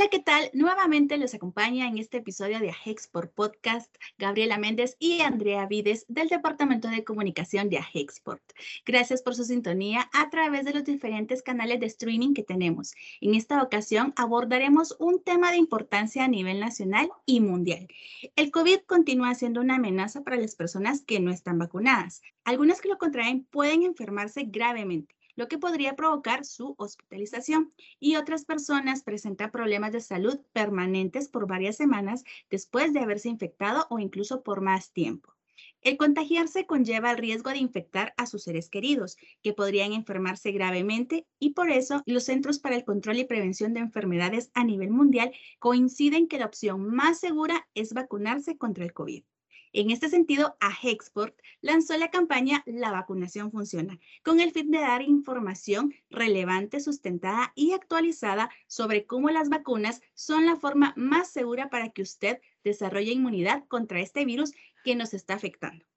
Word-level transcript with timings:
Hola, 0.00 0.08
¿qué 0.08 0.20
tal? 0.20 0.50
Nuevamente 0.54 1.18
los 1.18 1.34
acompaña 1.34 1.86
en 1.86 1.98
este 1.98 2.16
episodio 2.16 2.58
de 2.58 2.70
Agexport 2.70 3.34
Podcast 3.34 3.94
Gabriela 4.16 4.56
Méndez 4.56 4.96
y 4.98 5.20
Andrea 5.20 5.66
Vides 5.66 6.06
del 6.08 6.30
Departamento 6.30 6.88
de 6.88 7.04
Comunicación 7.04 7.68
de 7.68 7.76
Agexport. 7.76 8.40
Gracias 8.86 9.20
por 9.20 9.34
su 9.34 9.44
sintonía 9.44 10.08
a 10.14 10.30
través 10.30 10.64
de 10.64 10.72
los 10.72 10.84
diferentes 10.84 11.42
canales 11.42 11.80
de 11.80 11.86
streaming 11.86 12.32
que 12.32 12.42
tenemos. 12.42 12.94
En 13.20 13.34
esta 13.34 13.62
ocasión 13.62 14.14
abordaremos 14.16 14.96
un 14.98 15.22
tema 15.22 15.50
de 15.50 15.58
importancia 15.58 16.24
a 16.24 16.28
nivel 16.28 16.60
nacional 16.60 17.10
y 17.26 17.40
mundial. 17.40 17.86
El 18.36 18.50
COVID 18.50 18.78
continúa 18.86 19.34
siendo 19.34 19.60
una 19.60 19.74
amenaza 19.74 20.22
para 20.22 20.38
las 20.38 20.56
personas 20.56 21.02
que 21.02 21.20
no 21.20 21.30
están 21.30 21.58
vacunadas. 21.58 22.22
Algunas 22.44 22.80
que 22.80 22.88
lo 22.88 22.96
contraen 22.96 23.44
pueden 23.50 23.82
enfermarse 23.82 24.44
gravemente 24.44 25.19
lo 25.36 25.48
que 25.48 25.58
podría 25.58 25.96
provocar 25.96 26.44
su 26.44 26.74
hospitalización. 26.78 27.72
Y 27.98 28.16
otras 28.16 28.44
personas 28.44 29.02
presentan 29.02 29.50
problemas 29.50 29.92
de 29.92 30.00
salud 30.00 30.40
permanentes 30.52 31.28
por 31.28 31.46
varias 31.46 31.76
semanas 31.76 32.24
después 32.50 32.92
de 32.92 33.00
haberse 33.00 33.28
infectado 33.28 33.86
o 33.90 33.98
incluso 33.98 34.42
por 34.42 34.60
más 34.60 34.92
tiempo. 34.92 35.34
El 35.82 35.96
contagiarse 35.96 36.66
conlleva 36.66 37.10
el 37.10 37.18
riesgo 37.18 37.50
de 37.50 37.58
infectar 37.58 38.12
a 38.16 38.26
sus 38.26 38.42
seres 38.42 38.68
queridos, 38.68 39.16
que 39.42 39.54
podrían 39.54 39.92
enfermarse 39.92 40.52
gravemente 40.52 41.26
y 41.38 41.50
por 41.50 41.70
eso 41.70 42.02
los 42.06 42.24
Centros 42.24 42.58
para 42.58 42.76
el 42.76 42.84
Control 42.84 43.18
y 43.18 43.24
Prevención 43.24 43.72
de 43.72 43.80
Enfermedades 43.80 44.50
a 44.54 44.64
nivel 44.64 44.90
mundial 44.90 45.32
coinciden 45.58 46.28
que 46.28 46.38
la 46.38 46.46
opción 46.46 46.86
más 46.86 47.20
segura 47.20 47.66
es 47.74 47.94
vacunarse 47.94 48.58
contra 48.58 48.84
el 48.84 48.92
COVID. 48.92 49.24
En 49.72 49.90
este 49.90 50.08
sentido, 50.08 50.56
AGEXPORT 50.60 51.38
lanzó 51.60 51.96
la 51.96 52.10
campaña 52.10 52.64
La 52.66 52.90
vacunación 52.90 53.52
funciona, 53.52 54.00
con 54.24 54.40
el 54.40 54.50
fin 54.50 54.70
de 54.70 54.78
dar 54.78 55.02
información 55.02 55.94
relevante, 56.10 56.80
sustentada 56.80 57.52
y 57.54 57.72
actualizada 57.72 58.50
sobre 58.66 59.06
cómo 59.06 59.30
las 59.30 59.48
vacunas 59.48 60.02
son 60.14 60.44
la 60.46 60.56
forma 60.56 60.92
más 60.96 61.30
segura 61.30 61.70
para 61.70 61.90
que 61.90 62.02
usted 62.02 62.40
desarrolle 62.64 63.12
inmunidad 63.12 63.64
contra 63.68 64.00
este 64.00 64.24
virus 64.24 64.52
que 64.84 64.96
nos 64.96 65.14
está 65.14 65.34
afectando. 65.34 65.89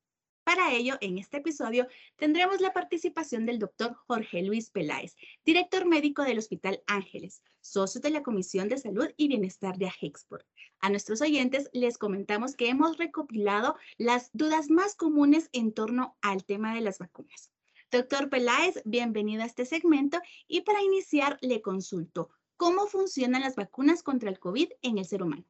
Para 0.44 0.74
ello, 0.74 0.98
en 1.00 1.18
este 1.18 1.38
episodio 1.38 1.88
tendremos 2.18 2.60
la 2.60 2.74
participación 2.74 3.46
del 3.46 3.60
doctor 3.60 3.96
Jorge 4.08 4.42
Luis 4.44 4.70
Peláez, 4.70 5.16
director 5.46 5.86
médico 5.86 6.24
del 6.24 6.38
Hospital 6.38 6.84
Ángeles, 6.86 7.42
socio 7.62 8.02
de 8.02 8.10
la 8.10 8.24
Comisión 8.24 8.68
de 8.68 8.78
Salud 8.78 9.08
y 9.16 9.30
Bienestar 9.30 9.78
de 9.78 9.88
Agexport. 9.88 10.46
A 10.82 10.90
nuestros 10.90 11.22
oyentes 11.22 11.70
les 11.72 11.98
comentamos 11.98 12.58
que 12.58 12.68
hemos 12.68 12.98
recopilado 12.98 13.78
las 13.98 14.32
dudas 14.34 14.70
más 14.70 14.96
comunes 14.96 15.50
en 15.54 15.74
torno 15.74 16.18
al 16.22 16.44
tema 16.44 16.76
de 16.76 16.82
las 16.82 17.00
vacunas. 17.00 17.52
Doctor 17.90 18.30
Peláez, 18.30 18.82
bienvenido 18.84 19.44
a 19.44 19.46
este 19.46 19.66
segmento 19.66 20.20
y 20.48 20.62
para 20.62 20.82
iniciar 20.82 21.38
le 21.42 21.62
consulto, 21.62 22.32
¿cómo 22.58 22.88
funcionan 22.88 23.42
las 23.42 23.56
vacunas 23.56 24.04
contra 24.04 24.30
el 24.30 24.40
COVID 24.40 24.72
en 24.82 24.98
el 24.98 25.06
ser 25.06 25.24
humano? 25.24 25.46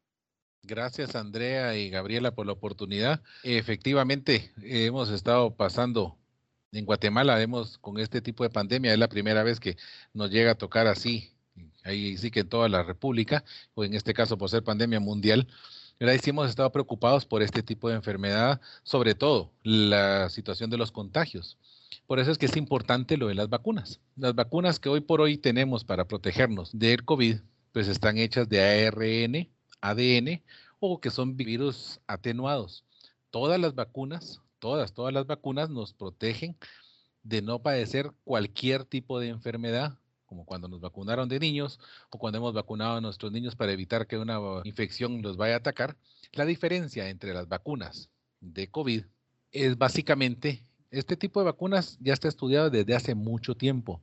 Gracias 0.66 1.14
Andrea 1.16 1.76
y 1.76 1.90
Gabriela 1.90 2.32
por 2.32 2.46
la 2.46 2.54
oportunidad. 2.54 3.22
Efectivamente, 3.44 4.54
hemos 4.62 5.10
estado 5.10 5.54
pasando 5.54 6.18
en 6.72 6.86
Guatemala, 6.86 7.42
hemos 7.42 7.78
con 7.80 8.00
este 8.00 8.22
tipo 8.22 8.46
de 8.46 8.50
pandemia, 8.50 8.94
es 8.94 8.98
la 9.00 9.10
primera 9.10 9.44
vez 9.44 9.60
que 9.60 9.76
nos 10.14 10.32
llega 10.32 10.52
a 10.52 10.56
tocar 10.56 10.88
así, 10.88 11.34
ahí 11.84 12.16
sí 12.16 12.32
que 12.32 12.40
en 12.42 12.50
toda 12.50 12.70
la 12.70 12.82
República, 12.82 13.44
o 13.76 13.84
en 13.84 13.94
este 13.94 14.14
caso 14.14 14.38
por 14.38 14.50
ser 14.50 14.64
pandemia 14.64 15.02
mundial. 15.02 15.50
¿verdad? 16.00 16.16
Y 16.16 16.20
sí 16.20 16.30
hemos 16.30 16.50
estado 16.50 16.72
preocupados 16.72 17.26
por 17.26 17.44
este 17.44 17.62
tipo 17.62 17.90
de 17.90 17.96
enfermedad, 17.96 18.62
sobre 18.84 19.16
todo 19.16 19.52
la 19.64 20.30
situación 20.30 20.70
de 20.70 20.78
los 20.78 20.94
contagios. 20.94 21.58
Por 22.08 22.20
eso 22.20 22.32
es 22.32 22.38
que 22.38 22.46
es 22.46 22.56
importante 22.56 23.18
lo 23.18 23.28
de 23.28 23.36
las 23.36 23.50
vacunas. 23.50 24.00
Las 24.16 24.34
vacunas 24.34 24.80
que 24.80 24.88
hoy 24.88 25.02
por 25.02 25.20
hoy 25.20 25.38
tenemos 25.38 25.84
para 25.84 26.08
protegernos 26.08 26.72
del 26.72 27.04
COVID, 27.04 27.38
pues 27.74 27.90
están 27.90 28.18
hechas 28.18 28.48
de 28.48 28.88
ARN, 28.88 29.50
ADN 29.84 30.44
o 30.80 31.00
que 31.00 31.12
son 31.12 31.36
virus 31.38 32.00
atenuados. 32.08 32.86
Todas 33.30 33.60
las 33.60 33.76
vacunas, 33.76 34.42
todas, 34.60 34.94
todas 34.94 35.14
las 35.14 35.28
vacunas 35.28 35.70
nos 35.70 35.94
protegen 35.94 36.58
de 37.24 37.42
no 37.42 37.62
padecer 37.62 38.12
cualquier 38.24 38.86
tipo 38.86 39.20
de 39.20 39.30
enfermedad, 39.30 39.98
como 40.26 40.46
cuando 40.46 40.68
nos 40.68 40.82
vacunaron 40.82 41.30
de 41.30 41.40
niños 41.40 41.80
o 42.10 42.18
cuando 42.18 42.38
hemos 42.38 42.54
vacunado 42.54 42.98
a 42.98 43.02
nuestros 43.02 43.32
niños 43.32 43.56
para 43.56 43.72
evitar 43.72 44.08
que 44.08 44.18
una 44.18 44.40
infección 44.64 45.22
los 45.22 45.38
vaya 45.38 45.56
a 45.56 45.58
atacar. 45.58 45.98
La 46.32 46.46
diferencia 46.46 47.10
entre 47.10 47.34
las 47.34 47.48
vacunas 47.48 48.10
de 48.40 48.70
COVID 48.70 49.06
es 49.52 49.78
básicamente, 49.78 50.66
este 50.92 51.18
tipo 51.18 51.40
de 51.40 51.46
vacunas 51.46 51.98
ya 52.02 52.14
está 52.14 52.28
estudiado 52.28 52.70
desde 52.70 52.96
hace 52.96 53.16
mucho 53.16 53.56
tiempo 53.56 54.02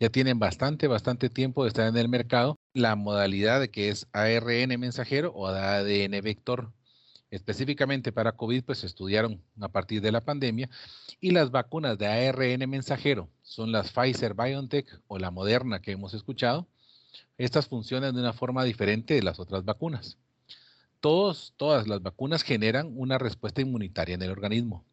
ya 0.00 0.08
tienen 0.08 0.38
bastante, 0.38 0.88
bastante 0.88 1.28
tiempo 1.28 1.62
de 1.62 1.68
estar 1.68 1.86
en 1.86 1.96
el 1.96 2.08
mercado. 2.08 2.58
La 2.72 2.94
modalidad 2.94 3.60
de 3.60 3.70
que 3.70 3.88
es 3.88 4.06
ARN 4.12 4.78
mensajero 4.78 5.32
o 5.32 5.48
ADN 5.48 6.20
vector. 6.22 6.72
Específicamente 7.30 8.12
para 8.12 8.32
COVID, 8.32 8.64
pues 8.64 8.78
se 8.78 8.86
estudiaron 8.86 9.42
a 9.60 9.68
partir 9.68 10.00
de 10.00 10.12
la 10.12 10.20
pandemia 10.20 10.70
y 11.20 11.32
las 11.32 11.50
vacunas 11.50 11.98
de 11.98 12.06
ARN 12.06 12.68
mensajero 12.70 13.28
son 13.42 13.72
las 13.72 13.90
Pfizer 13.92 14.34
BioNTech 14.34 15.00
o 15.08 15.18
la 15.18 15.30
Moderna 15.32 15.80
que 15.80 15.92
hemos 15.92 16.14
escuchado. 16.14 16.68
Estas 17.38 17.66
funcionan 17.66 18.14
de 18.14 18.20
una 18.20 18.32
forma 18.32 18.62
diferente 18.62 19.14
de 19.14 19.22
las 19.22 19.40
otras 19.40 19.64
vacunas. 19.64 20.18
Todos, 21.00 21.54
todas 21.56 21.88
las 21.88 22.02
vacunas 22.02 22.42
generan 22.42 22.92
una 22.94 23.18
respuesta 23.18 23.62
inmunitaria 23.62 24.14
en 24.14 24.22
el 24.22 24.30
organismo. 24.30 24.84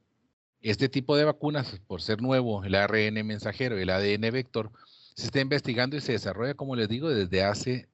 Este 0.62 0.90
tipo 0.90 1.16
de 1.16 1.26
vacunas, 1.26 1.80
por 1.86 2.02
ser 2.02 2.22
nuevo, 2.22 2.64
el 2.64 2.74
ARN 2.74 3.26
mensajero 3.26 3.78
y 3.78 3.84
el 3.84 3.90
ADN 3.90 4.32
vector, 4.32 4.72
se 5.18 5.26
está 5.26 5.42
investigando 5.42 5.98
y 5.98 6.02
se 6.02 6.14
desarrolla, 6.14 6.54
como 6.54 6.76
les 6.76 6.88
digo, 6.90 7.10
desde 7.10 7.44
hace 7.44 7.90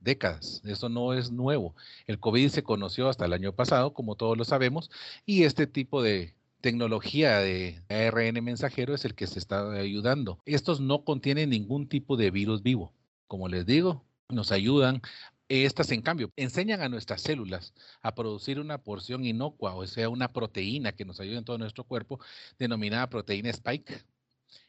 décadas. 0.00 0.62
Eso 0.64 0.88
no 0.88 1.12
es 1.14 1.30
nuevo. 1.32 1.74
El 2.06 2.20
COVID 2.20 2.48
se 2.50 2.62
conoció 2.62 3.08
hasta 3.08 3.26
el 3.26 3.32
año 3.32 3.54
pasado, 3.54 3.94
como 3.94 4.16
todos 4.16 4.38
lo 4.38 4.44
sabemos, 4.44 4.90
y 5.26 5.44
este 5.44 5.66
tipo 5.66 6.02
de 6.02 6.34
tecnología 6.60 7.38
de 7.38 7.82
ARN 7.88 8.44
mensajero 8.44 8.94
es 8.94 9.04
el 9.04 9.14
que 9.14 9.26
se 9.26 9.38
está 9.40 9.72
ayudando. 9.72 10.40
Estos 10.46 10.80
no 10.80 11.04
contienen 11.04 11.50
ningún 11.50 11.88
tipo 11.88 12.16
de 12.16 12.30
virus 12.30 12.62
vivo. 12.62 12.92
Como 13.26 13.48
les 13.48 13.66
digo, 13.66 14.04
nos 14.28 14.52
ayudan. 14.52 15.02
Estas, 15.48 15.90
en 15.92 16.02
cambio, 16.02 16.30
enseñan 16.36 16.80
a 16.82 16.88
nuestras 16.88 17.22
células 17.22 17.74
a 18.02 18.14
producir 18.14 18.60
una 18.60 18.78
porción 18.78 19.24
inocua, 19.24 19.74
o 19.74 19.86
sea, 19.86 20.08
una 20.08 20.32
proteína 20.32 20.92
que 20.92 21.04
nos 21.04 21.20
ayuda 21.20 21.38
en 21.38 21.44
todo 21.44 21.58
nuestro 21.58 21.84
cuerpo, 21.84 22.20
denominada 22.58 23.08
proteína 23.10 23.50
spike. 23.50 24.04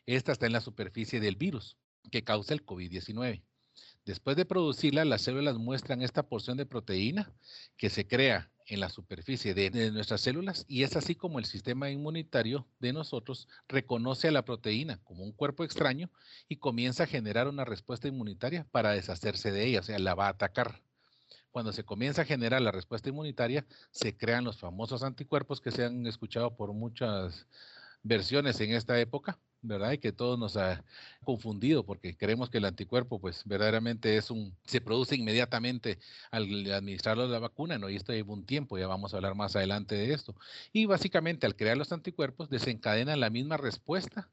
Esta 0.05 0.31
está 0.31 0.47
en 0.47 0.53
la 0.53 0.61
superficie 0.61 1.19
del 1.19 1.35
virus 1.35 1.77
que 2.11 2.23
causa 2.23 2.53
el 2.53 2.65
COVID-19. 2.65 3.41
Después 4.05 4.35
de 4.35 4.45
producirla, 4.45 5.05
las 5.05 5.21
células 5.21 5.57
muestran 5.57 6.01
esta 6.01 6.23
porción 6.23 6.57
de 6.57 6.65
proteína 6.65 7.31
que 7.77 7.89
se 7.89 8.05
crea 8.05 8.51
en 8.67 8.79
la 8.79 8.89
superficie 8.89 9.53
de, 9.53 9.91
nuestras 9.91 10.21
células 10.21 10.65
y 10.67 10.83
es 10.83 10.95
así 10.95 11.15
como 11.15 11.39
el 11.39 11.45
sistema 11.45 11.89
inmunitario 11.89 12.67
de 12.79 12.93
nosotros 12.93 13.47
reconoce 13.67 14.27
a 14.27 14.31
la 14.31 14.45
proteína 14.45 14.99
como 15.03 15.23
un 15.23 15.31
cuerpo 15.31 15.63
extraño 15.63 16.09
y 16.47 16.57
comienza 16.57 17.03
a 17.03 17.07
generar 17.07 17.47
una 17.47 17.65
respuesta 17.65 18.07
inmunitaria 18.07 18.65
para 18.71 18.91
deshacerse 18.91 19.51
de 19.51 19.65
ella, 19.65 19.79
o 19.81 19.83
sea, 19.83 19.99
la 19.99 20.15
va 20.15 20.27
a 20.27 20.31
atacar. 20.31 20.81
Cuando 21.51 21.71
se 21.71 21.83
comienza 21.83 22.23
a 22.23 22.25
generar 22.25 22.61
la 22.61 22.71
respuesta 22.71 23.09
inmunitaria, 23.09 23.65
se 23.91 24.17
crean 24.17 24.43
los 24.43 24.57
famosos 24.57 25.03
anticuerpos 25.03 25.61
que 25.61 25.71
se 25.71 25.85
han 25.85 26.07
escuchado 26.07 26.55
por 26.55 26.73
muchas 26.73 27.47
versiones 28.03 28.59
en 28.61 28.73
esta 28.73 28.99
época, 28.99 29.39
¿verdad? 29.61 29.93
Y 29.93 29.97
que 29.97 30.11
todo 30.11 30.37
nos 30.37 30.57
ha 30.57 30.83
confundido 31.23 31.85
porque 31.85 32.15
creemos 32.17 32.49
que 32.49 32.59
el 32.59 32.65
anticuerpo, 32.65 33.19
pues 33.19 33.43
verdaderamente 33.45 34.17
es 34.17 34.29
un, 34.29 34.57
se 34.65 34.81
produce 34.81 35.15
inmediatamente 35.15 35.99
al 36.31 36.43
administrar 36.71 37.17
la 37.17 37.39
vacuna, 37.39 37.77
¿no? 37.77 37.89
Y 37.89 37.95
esto 37.95 38.13
lleva 38.13 38.33
un 38.33 38.45
tiempo, 38.45 38.77
ya 38.77 38.87
vamos 38.87 39.13
a 39.13 39.17
hablar 39.17 39.35
más 39.35 39.55
adelante 39.55 39.95
de 39.95 40.13
esto. 40.13 40.35
Y 40.73 40.85
básicamente 40.85 41.45
al 41.45 41.55
crear 41.55 41.77
los 41.77 41.91
anticuerpos 41.93 42.49
desencadenan 42.49 43.19
la 43.19 43.29
misma 43.29 43.57
respuesta 43.57 44.29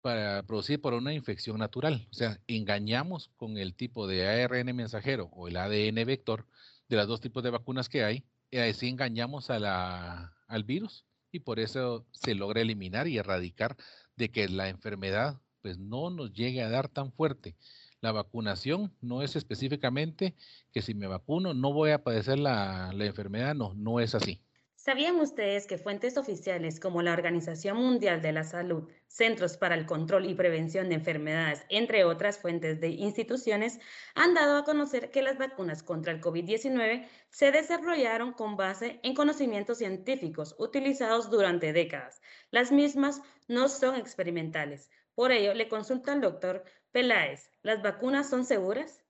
para 0.00 0.42
producir 0.44 0.80
por 0.80 0.94
una 0.94 1.14
infección 1.14 1.58
natural. 1.58 2.06
O 2.10 2.14
sea, 2.14 2.40
engañamos 2.46 3.30
con 3.36 3.58
el 3.58 3.74
tipo 3.74 4.06
de 4.06 4.28
ARN 4.28 4.76
mensajero 4.76 5.30
o 5.32 5.48
el 5.48 5.56
ADN 5.56 6.04
vector 6.06 6.46
de 6.88 6.96
los 6.96 7.08
dos 7.08 7.20
tipos 7.20 7.42
de 7.42 7.50
vacunas 7.50 7.88
que 7.88 8.04
hay, 8.04 8.26
y 8.50 8.58
así 8.58 8.88
engañamos 8.88 9.50
a 9.50 9.58
la, 9.58 10.36
al 10.46 10.64
virus 10.64 11.06
y 11.34 11.40
por 11.40 11.58
eso 11.58 12.06
se 12.12 12.34
logra 12.36 12.60
eliminar 12.60 13.08
y 13.08 13.18
erradicar 13.18 13.76
de 14.16 14.30
que 14.30 14.48
la 14.48 14.68
enfermedad 14.68 15.40
pues 15.62 15.78
no 15.78 16.10
nos 16.10 16.32
llegue 16.32 16.62
a 16.62 16.70
dar 16.70 16.88
tan 16.88 17.12
fuerte. 17.12 17.56
La 18.00 18.12
vacunación 18.12 18.94
no 19.00 19.20
es 19.20 19.34
específicamente 19.34 20.36
que 20.72 20.80
si 20.80 20.94
me 20.94 21.08
vacuno 21.08 21.52
no 21.52 21.72
voy 21.72 21.90
a 21.90 22.04
padecer 22.04 22.38
la, 22.38 22.92
la 22.94 23.06
enfermedad, 23.06 23.54
no, 23.56 23.74
no 23.74 23.98
es 23.98 24.14
así. 24.14 24.42
¿Sabían 24.84 25.18
ustedes 25.18 25.66
que 25.66 25.78
fuentes 25.78 26.18
oficiales 26.18 26.78
como 26.78 27.00
la 27.00 27.14
Organización 27.14 27.78
Mundial 27.78 28.20
de 28.20 28.32
la 28.32 28.44
Salud, 28.44 28.86
Centros 29.06 29.56
para 29.56 29.76
el 29.76 29.86
Control 29.86 30.26
y 30.26 30.34
Prevención 30.34 30.90
de 30.90 30.96
Enfermedades, 30.96 31.64
entre 31.70 32.04
otras 32.04 32.36
fuentes 32.36 32.82
de 32.82 32.88
instituciones, 32.90 33.80
han 34.14 34.34
dado 34.34 34.58
a 34.58 34.64
conocer 34.64 35.10
que 35.10 35.22
las 35.22 35.38
vacunas 35.38 35.82
contra 35.82 36.12
el 36.12 36.20
COVID-19 36.20 37.08
se 37.30 37.50
desarrollaron 37.50 38.34
con 38.34 38.58
base 38.58 39.00
en 39.02 39.14
conocimientos 39.14 39.78
científicos 39.78 40.54
utilizados 40.58 41.30
durante 41.30 41.72
décadas? 41.72 42.20
Las 42.50 42.70
mismas 42.70 43.22
no 43.48 43.70
son 43.70 43.96
experimentales. 43.96 44.90
Por 45.14 45.32
ello, 45.32 45.54
le 45.54 45.66
consulta 45.66 46.12
al 46.12 46.20
doctor 46.20 46.62
Peláez, 46.92 47.50
¿las 47.62 47.80
vacunas 47.80 48.28
son 48.28 48.44
seguras? 48.44 49.02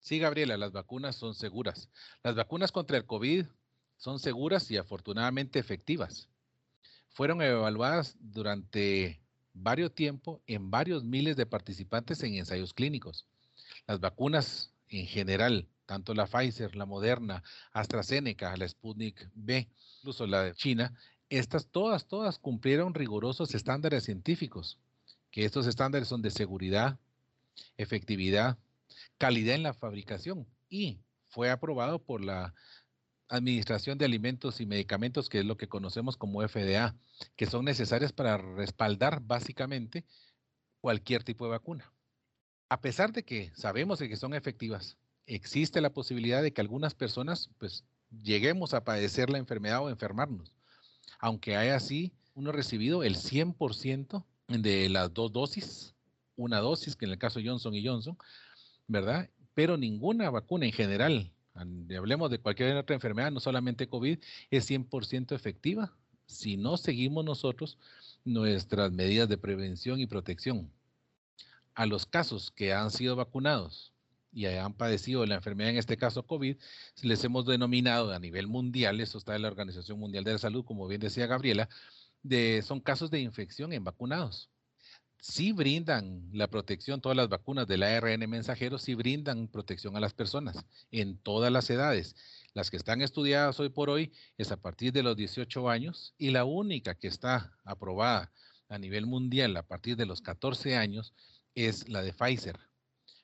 Sí, 0.00 0.18
Gabriela, 0.20 0.56
las 0.56 0.72
vacunas 0.72 1.16
son 1.16 1.34
seguras. 1.34 1.90
Las 2.22 2.34
vacunas 2.34 2.72
contra 2.72 2.96
el 2.96 3.04
COVID 3.04 3.44
son 3.96 4.18
seguras 4.18 4.70
y 4.70 4.76
afortunadamente 4.76 5.58
efectivas. 5.58 6.28
Fueron 7.08 7.42
evaluadas 7.42 8.16
durante 8.20 9.20
varios 9.54 9.94
tiempo 9.94 10.42
en 10.46 10.70
varios 10.70 11.04
miles 11.04 11.36
de 11.36 11.46
participantes 11.46 12.22
en 12.22 12.34
ensayos 12.34 12.74
clínicos. 12.74 13.26
Las 13.86 14.00
vacunas 14.00 14.72
en 14.88 15.06
general, 15.06 15.68
tanto 15.86 16.14
la 16.14 16.26
Pfizer, 16.26 16.76
la 16.76 16.86
Moderna, 16.86 17.42
AstraZeneca, 17.72 18.56
la 18.56 18.68
Sputnik 18.68 19.30
B, 19.34 19.68
incluso 19.98 20.26
la 20.26 20.42
de 20.42 20.54
China, 20.54 20.94
estas 21.28 21.68
todas, 21.68 22.06
todas 22.06 22.38
cumplieron 22.38 22.94
rigurosos 22.94 23.54
estándares 23.54 24.04
científicos, 24.04 24.78
que 25.30 25.44
estos 25.44 25.66
estándares 25.66 26.08
son 26.08 26.22
de 26.22 26.30
seguridad, 26.30 26.98
efectividad, 27.76 28.58
calidad 29.18 29.54
en 29.54 29.62
la 29.62 29.74
fabricación 29.74 30.46
y 30.68 31.00
fue 31.28 31.50
aprobado 31.50 31.98
por 31.98 32.24
la 32.24 32.54
Administración 33.28 33.98
de 33.98 34.04
Alimentos 34.04 34.60
y 34.60 34.66
Medicamentos, 34.66 35.28
que 35.28 35.40
es 35.40 35.44
lo 35.44 35.56
que 35.56 35.68
conocemos 35.68 36.16
como 36.16 36.46
FDA, 36.46 36.96
que 37.34 37.46
son 37.46 37.64
necesarias 37.64 38.12
para 38.12 38.36
respaldar 38.38 39.20
básicamente 39.20 40.04
cualquier 40.80 41.24
tipo 41.24 41.44
de 41.44 41.50
vacuna. 41.50 41.92
A 42.68 42.80
pesar 42.80 43.12
de 43.12 43.24
que 43.24 43.52
sabemos 43.54 43.98
que 43.98 44.16
son 44.16 44.34
efectivas, 44.34 44.96
existe 45.26 45.80
la 45.80 45.92
posibilidad 45.92 46.42
de 46.42 46.52
que 46.52 46.60
algunas 46.60 46.94
personas 46.94 47.50
pues 47.58 47.84
lleguemos 48.10 48.74
a 48.74 48.84
padecer 48.84 49.30
la 49.30 49.38
enfermedad 49.38 49.82
o 49.82 49.90
enfermarnos, 49.90 50.54
aunque 51.18 51.56
haya 51.56 51.76
así 51.76 52.12
uno 52.34 52.52
recibido 52.52 53.02
el 53.02 53.16
100% 53.16 54.24
de 54.48 54.88
las 54.88 55.12
dos 55.12 55.32
dosis, 55.32 55.94
una 56.36 56.58
dosis, 56.58 56.94
que 56.94 57.06
en 57.06 57.12
el 57.12 57.18
caso 57.18 57.40
Johnson 57.42 57.74
y 57.74 57.84
Johnson, 57.84 58.16
¿verdad? 58.86 59.30
Pero 59.54 59.76
ninguna 59.76 60.30
vacuna 60.30 60.66
en 60.66 60.72
general, 60.72 61.32
hablemos 61.56 62.30
de 62.30 62.38
cualquier 62.38 62.76
otra 62.76 62.94
enfermedad, 62.94 63.30
no 63.30 63.40
solamente 63.40 63.88
COVID, 63.88 64.18
es 64.50 64.70
100% 64.70 65.34
efectiva 65.34 65.92
si 66.26 66.56
no 66.56 66.76
seguimos 66.76 67.24
nosotros 67.24 67.78
nuestras 68.24 68.92
medidas 68.92 69.28
de 69.28 69.38
prevención 69.38 70.00
y 70.00 70.06
protección. 70.06 70.70
A 71.74 71.86
los 71.86 72.06
casos 72.06 72.50
que 72.50 72.72
han 72.72 72.90
sido 72.90 73.16
vacunados 73.16 73.92
y 74.32 74.46
han 74.46 74.74
padecido 74.74 75.24
la 75.24 75.36
enfermedad, 75.36 75.70
en 75.70 75.78
este 75.78 75.96
caso 75.96 76.26
COVID, 76.26 76.56
les 77.02 77.24
hemos 77.24 77.46
denominado 77.46 78.12
a 78.12 78.18
nivel 78.18 78.46
mundial, 78.48 79.00
eso 79.00 79.18
está 79.18 79.36
en 79.36 79.42
la 79.42 79.48
Organización 79.48 79.98
Mundial 79.98 80.24
de 80.24 80.32
la 80.32 80.38
Salud, 80.38 80.64
como 80.64 80.86
bien 80.88 81.00
decía 81.00 81.26
Gabriela, 81.26 81.68
de, 82.22 82.62
son 82.62 82.80
casos 82.80 83.10
de 83.10 83.20
infección 83.20 83.72
en 83.72 83.84
vacunados 83.84 84.50
sí 85.26 85.52
brindan 85.52 86.28
la 86.32 86.46
protección, 86.46 87.00
todas 87.00 87.16
las 87.16 87.28
vacunas 87.28 87.66
del 87.66 87.82
ARN 87.82 88.30
mensajero 88.30 88.78
sí 88.78 88.94
brindan 88.94 89.48
protección 89.48 89.96
a 89.96 90.00
las 90.00 90.14
personas 90.14 90.64
en 90.92 91.18
todas 91.18 91.50
las 91.50 91.68
edades. 91.68 92.14
Las 92.54 92.70
que 92.70 92.76
están 92.76 93.02
estudiadas 93.02 93.58
hoy 93.58 93.68
por 93.68 93.90
hoy 93.90 94.12
es 94.38 94.52
a 94.52 94.56
partir 94.56 94.92
de 94.92 95.02
los 95.02 95.16
18 95.16 95.68
años 95.68 96.14
y 96.16 96.30
la 96.30 96.44
única 96.44 96.94
que 96.94 97.08
está 97.08 97.58
aprobada 97.64 98.30
a 98.68 98.78
nivel 98.78 99.06
mundial 99.06 99.56
a 99.56 99.64
partir 99.64 99.96
de 99.96 100.06
los 100.06 100.20
14 100.20 100.76
años 100.76 101.12
es 101.54 101.88
la 101.88 102.02
de 102.02 102.12
Pfizer. 102.12 102.58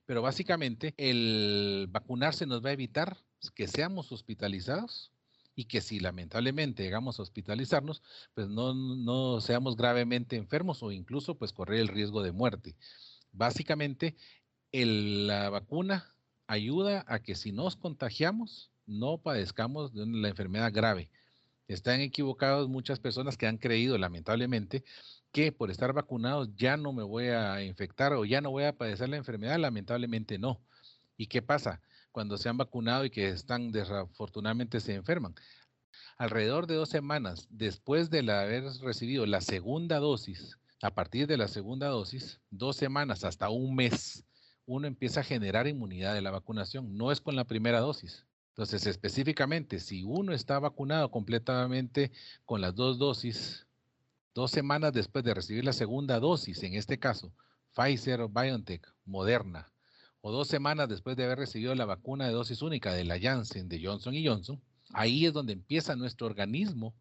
Pero 0.04 0.22
básicamente 0.22 0.94
el 0.96 1.86
vacunarse 1.88 2.46
nos 2.46 2.64
va 2.64 2.70
a 2.70 2.74
evitar 2.74 3.16
que 3.54 3.68
seamos 3.68 4.10
hospitalizados 4.10 5.11
y 5.54 5.64
que 5.64 5.80
si 5.80 6.00
lamentablemente 6.00 6.82
llegamos 6.82 7.18
a 7.18 7.22
hospitalizarnos, 7.22 8.02
pues 8.34 8.48
no, 8.48 9.40
seamos 9.40 9.76
gravemente 9.76 10.36
enfermos 10.36 10.82
o 10.82 10.92
incluso 10.92 11.36
pues 11.36 11.52
correr 11.52 11.80
el 11.80 11.88
riesgo 11.88 12.22
de 12.22 12.32
muerte. 12.32 12.76
Básicamente, 13.32 14.16
la 14.72 15.50
vacuna 15.50 16.14
ayuda 16.46 17.04
a 17.06 17.20
que 17.20 17.34
si 17.34 17.52
nos 17.52 17.76
contagiamos, 17.76 18.70
no 18.86 19.18
padezcamos 19.18 19.92
de 19.92 20.06
la 20.06 20.28
enfermedad 20.28 20.72
grave. 20.72 21.10
Están 21.68 22.00
equivocados 22.00 22.68
muchas 22.68 22.98
personas 22.98 23.36
que 23.36 23.46
han 23.46 23.56
creído, 23.56 23.96
lamentablemente, 23.96 24.84
que 25.30 25.52
por 25.52 25.70
estar 25.70 25.92
vacunados 25.92 26.54
ya 26.56 26.76
no 26.76 26.92
me 26.92 27.02
voy 27.02 27.28
a 27.28 27.62
infectar 27.62 28.12
o 28.12 28.24
ya 28.24 28.40
no 28.40 28.50
voy 28.50 28.64
a 28.64 28.76
padecer 28.76 29.08
la 29.08 29.16
enfermedad. 29.16 29.58
Lamentablemente 29.58 30.38
no. 30.38 30.60
¿Y 31.16 31.26
qué 31.28 31.40
pasa? 31.40 31.80
Cuando 32.12 32.38
se 32.38 32.48
han 32.48 32.58
vacunado 32.58 33.04
y 33.04 33.10
que 33.10 33.30
están 33.30 33.72
desafortunadamente 33.72 34.80
se 34.80 34.94
enferman. 34.94 35.34
Alrededor 36.18 36.66
de 36.66 36.76
dos 36.76 36.90
semanas 36.90 37.48
después 37.50 38.10
de 38.10 38.20
haber 38.30 38.64
recibido 38.82 39.26
la 39.26 39.40
segunda 39.40 39.98
dosis, 39.98 40.58
a 40.82 40.90
partir 40.94 41.26
de 41.26 41.36
la 41.36 41.48
segunda 41.48 41.88
dosis, 41.88 42.40
dos 42.50 42.76
semanas 42.76 43.24
hasta 43.24 43.48
un 43.48 43.74
mes, 43.74 44.24
uno 44.66 44.86
empieza 44.86 45.20
a 45.20 45.24
generar 45.24 45.66
inmunidad 45.66 46.14
de 46.14 46.22
la 46.22 46.30
vacunación. 46.30 46.96
No 46.96 47.10
es 47.10 47.20
con 47.20 47.34
la 47.34 47.44
primera 47.44 47.80
dosis. 47.80 48.26
Entonces, 48.48 48.86
específicamente, 48.86 49.80
si 49.80 50.02
uno 50.04 50.32
está 50.32 50.58
vacunado 50.58 51.10
completamente 51.10 52.12
con 52.44 52.60
las 52.60 52.74
dos 52.74 52.98
dosis, 52.98 53.66
dos 54.34 54.50
semanas 54.50 54.92
después 54.92 55.24
de 55.24 55.34
recibir 55.34 55.64
la 55.64 55.72
segunda 55.72 56.20
dosis, 56.20 56.62
en 56.62 56.74
este 56.74 56.98
caso, 56.98 57.32
Pfizer, 57.74 58.28
BioNTech, 58.28 58.86
Moderna, 59.06 59.71
o 60.22 60.32
dos 60.32 60.48
semanas 60.48 60.88
después 60.88 61.16
de 61.16 61.24
haber 61.24 61.38
recibido 61.38 61.74
la 61.74 61.84
vacuna 61.84 62.26
de 62.26 62.32
dosis 62.32 62.62
única 62.62 62.92
de 62.94 63.04
la 63.04 63.20
Janssen 63.20 63.68
de 63.68 63.84
Johnson 63.84 64.14
y 64.14 64.26
Johnson, 64.26 64.60
ahí 64.92 65.26
es 65.26 65.32
donde 65.32 65.52
empieza 65.52 65.96
nuestro 65.96 66.26
organismo 66.26 66.94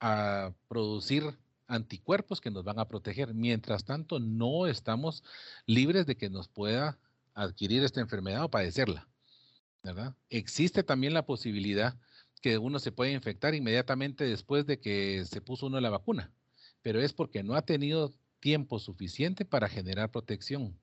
a 0.00 0.52
producir 0.68 1.24
anticuerpos 1.66 2.40
que 2.40 2.50
nos 2.50 2.64
van 2.64 2.78
a 2.78 2.86
proteger. 2.86 3.34
Mientras 3.34 3.84
tanto, 3.84 4.20
no 4.20 4.66
estamos 4.66 5.24
libres 5.66 6.06
de 6.06 6.16
que 6.16 6.30
nos 6.30 6.48
pueda 6.48 6.98
adquirir 7.34 7.82
esta 7.82 8.00
enfermedad 8.00 8.44
o 8.44 8.50
padecerla. 8.50 9.08
¿verdad? 9.82 10.14
Existe 10.28 10.82
también 10.82 11.14
la 11.14 11.24
posibilidad 11.24 11.96
que 12.42 12.58
uno 12.58 12.78
se 12.78 12.92
puede 12.92 13.12
infectar 13.12 13.54
inmediatamente 13.54 14.24
después 14.24 14.66
de 14.66 14.78
que 14.78 15.24
se 15.24 15.40
puso 15.40 15.66
uno 15.66 15.80
la 15.80 15.90
vacuna, 15.90 16.30
pero 16.82 17.00
es 17.00 17.12
porque 17.12 17.42
no 17.42 17.54
ha 17.54 17.62
tenido 17.62 18.14
tiempo 18.40 18.78
suficiente 18.78 19.44
para 19.44 19.68
generar 19.68 20.10
protección. 20.10 20.78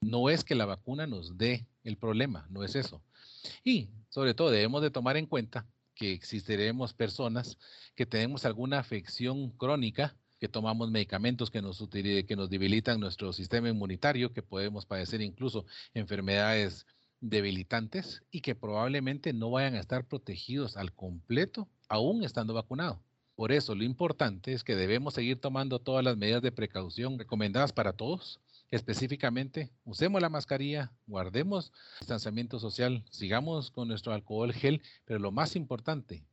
No 0.00 0.30
es 0.30 0.44
que 0.44 0.54
la 0.54 0.66
vacuna 0.66 1.06
nos 1.06 1.36
dé 1.38 1.66
el 1.84 1.96
problema, 1.96 2.46
no 2.50 2.64
es 2.64 2.76
eso. 2.76 3.02
Y 3.64 3.88
sobre 4.08 4.34
todo 4.34 4.50
debemos 4.50 4.82
de 4.82 4.90
tomar 4.90 5.16
en 5.16 5.26
cuenta 5.26 5.66
que 5.94 6.12
existiremos 6.12 6.92
personas 6.92 7.58
que 7.94 8.06
tenemos 8.06 8.44
alguna 8.44 8.78
afección 8.78 9.50
crónica, 9.50 10.14
que 10.38 10.48
tomamos 10.48 10.90
medicamentos 10.90 11.50
que 11.50 11.62
nos, 11.62 11.88
que 11.88 12.36
nos 12.36 12.50
debilitan 12.50 13.00
nuestro 13.00 13.32
sistema 13.32 13.70
inmunitario, 13.70 14.32
que 14.32 14.42
podemos 14.42 14.84
padecer 14.84 15.22
incluso 15.22 15.64
enfermedades 15.94 16.86
debilitantes 17.20 18.22
y 18.30 18.42
que 18.42 18.54
probablemente 18.54 19.32
no 19.32 19.50
vayan 19.50 19.74
a 19.74 19.80
estar 19.80 20.06
protegidos 20.06 20.76
al 20.76 20.92
completo 20.92 21.68
aún 21.88 22.22
estando 22.22 22.52
vacunados. 22.52 22.98
Por 23.34 23.52
eso 23.52 23.74
lo 23.74 23.84
importante 23.84 24.52
es 24.52 24.64
que 24.64 24.76
debemos 24.76 25.14
seguir 25.14 25.40
tomando 25.40 25.78
todas 25.78 26.04
las 26.04 26.16
medidas 26.16 26.42
de 26.42 26.52
precaución 26.52 27.18
recomendadas 27.18 27.72
para 27.72 27.92
todos, 27.92 28.40
específicamente, 28.70 29.70
usemos 29.84 30.20
la 30.20 30.28
mascarilla, 30.28 30.92
guardemos 31.06 31.72
distanciamiento 32.00 32.58
social, 32.58 33.04
sigamos 33.10 33.70
con 33.70 33.88
nuestro 33.88 34.12
alcohol 34.12 34.52
gel, 34.52 34.82
pero 35.04 35.20
lo 35.20 35.30
más 35.30 35.56
importante 35.56 36.24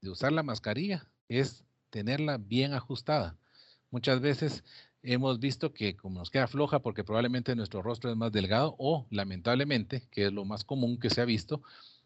de 0.00 0.10
usar 0.10 0.32
la 0.32 0.42
mascarilla 0.42 1.06
es 1.28 1.64
tenerla 1.90 2.38
bien 2.38 2.72
ajustada. 2.74 3.36
Muchas 3.90 4.20
veces 4.20 4.64
hemos 5.02 5.40
visto 5.40 5.72
que 5.72 5.96
como 5.96 6.20
nos 6.20 6.30
queda 6.30 6.46
floja 6.46 6.80
porque 6.80 7.04
probablemente 7.04 7.54
nuestro 7.56 7.82
rostro 7.82 8.10
es 8.10 8.16
más 8.16 8.32
delgado 8.32 8.74
o 8.78 9.06
lamentablemente, 9.10 10.02
que 10.10 10.26
es 10.26 10.32
lo 10.32 10.44
más 10.44 10.64
común 10.64 10.98
que 10.98 11.10
se 11.10 11.20
ha 11.20 11.24
visto, 11.24 11.62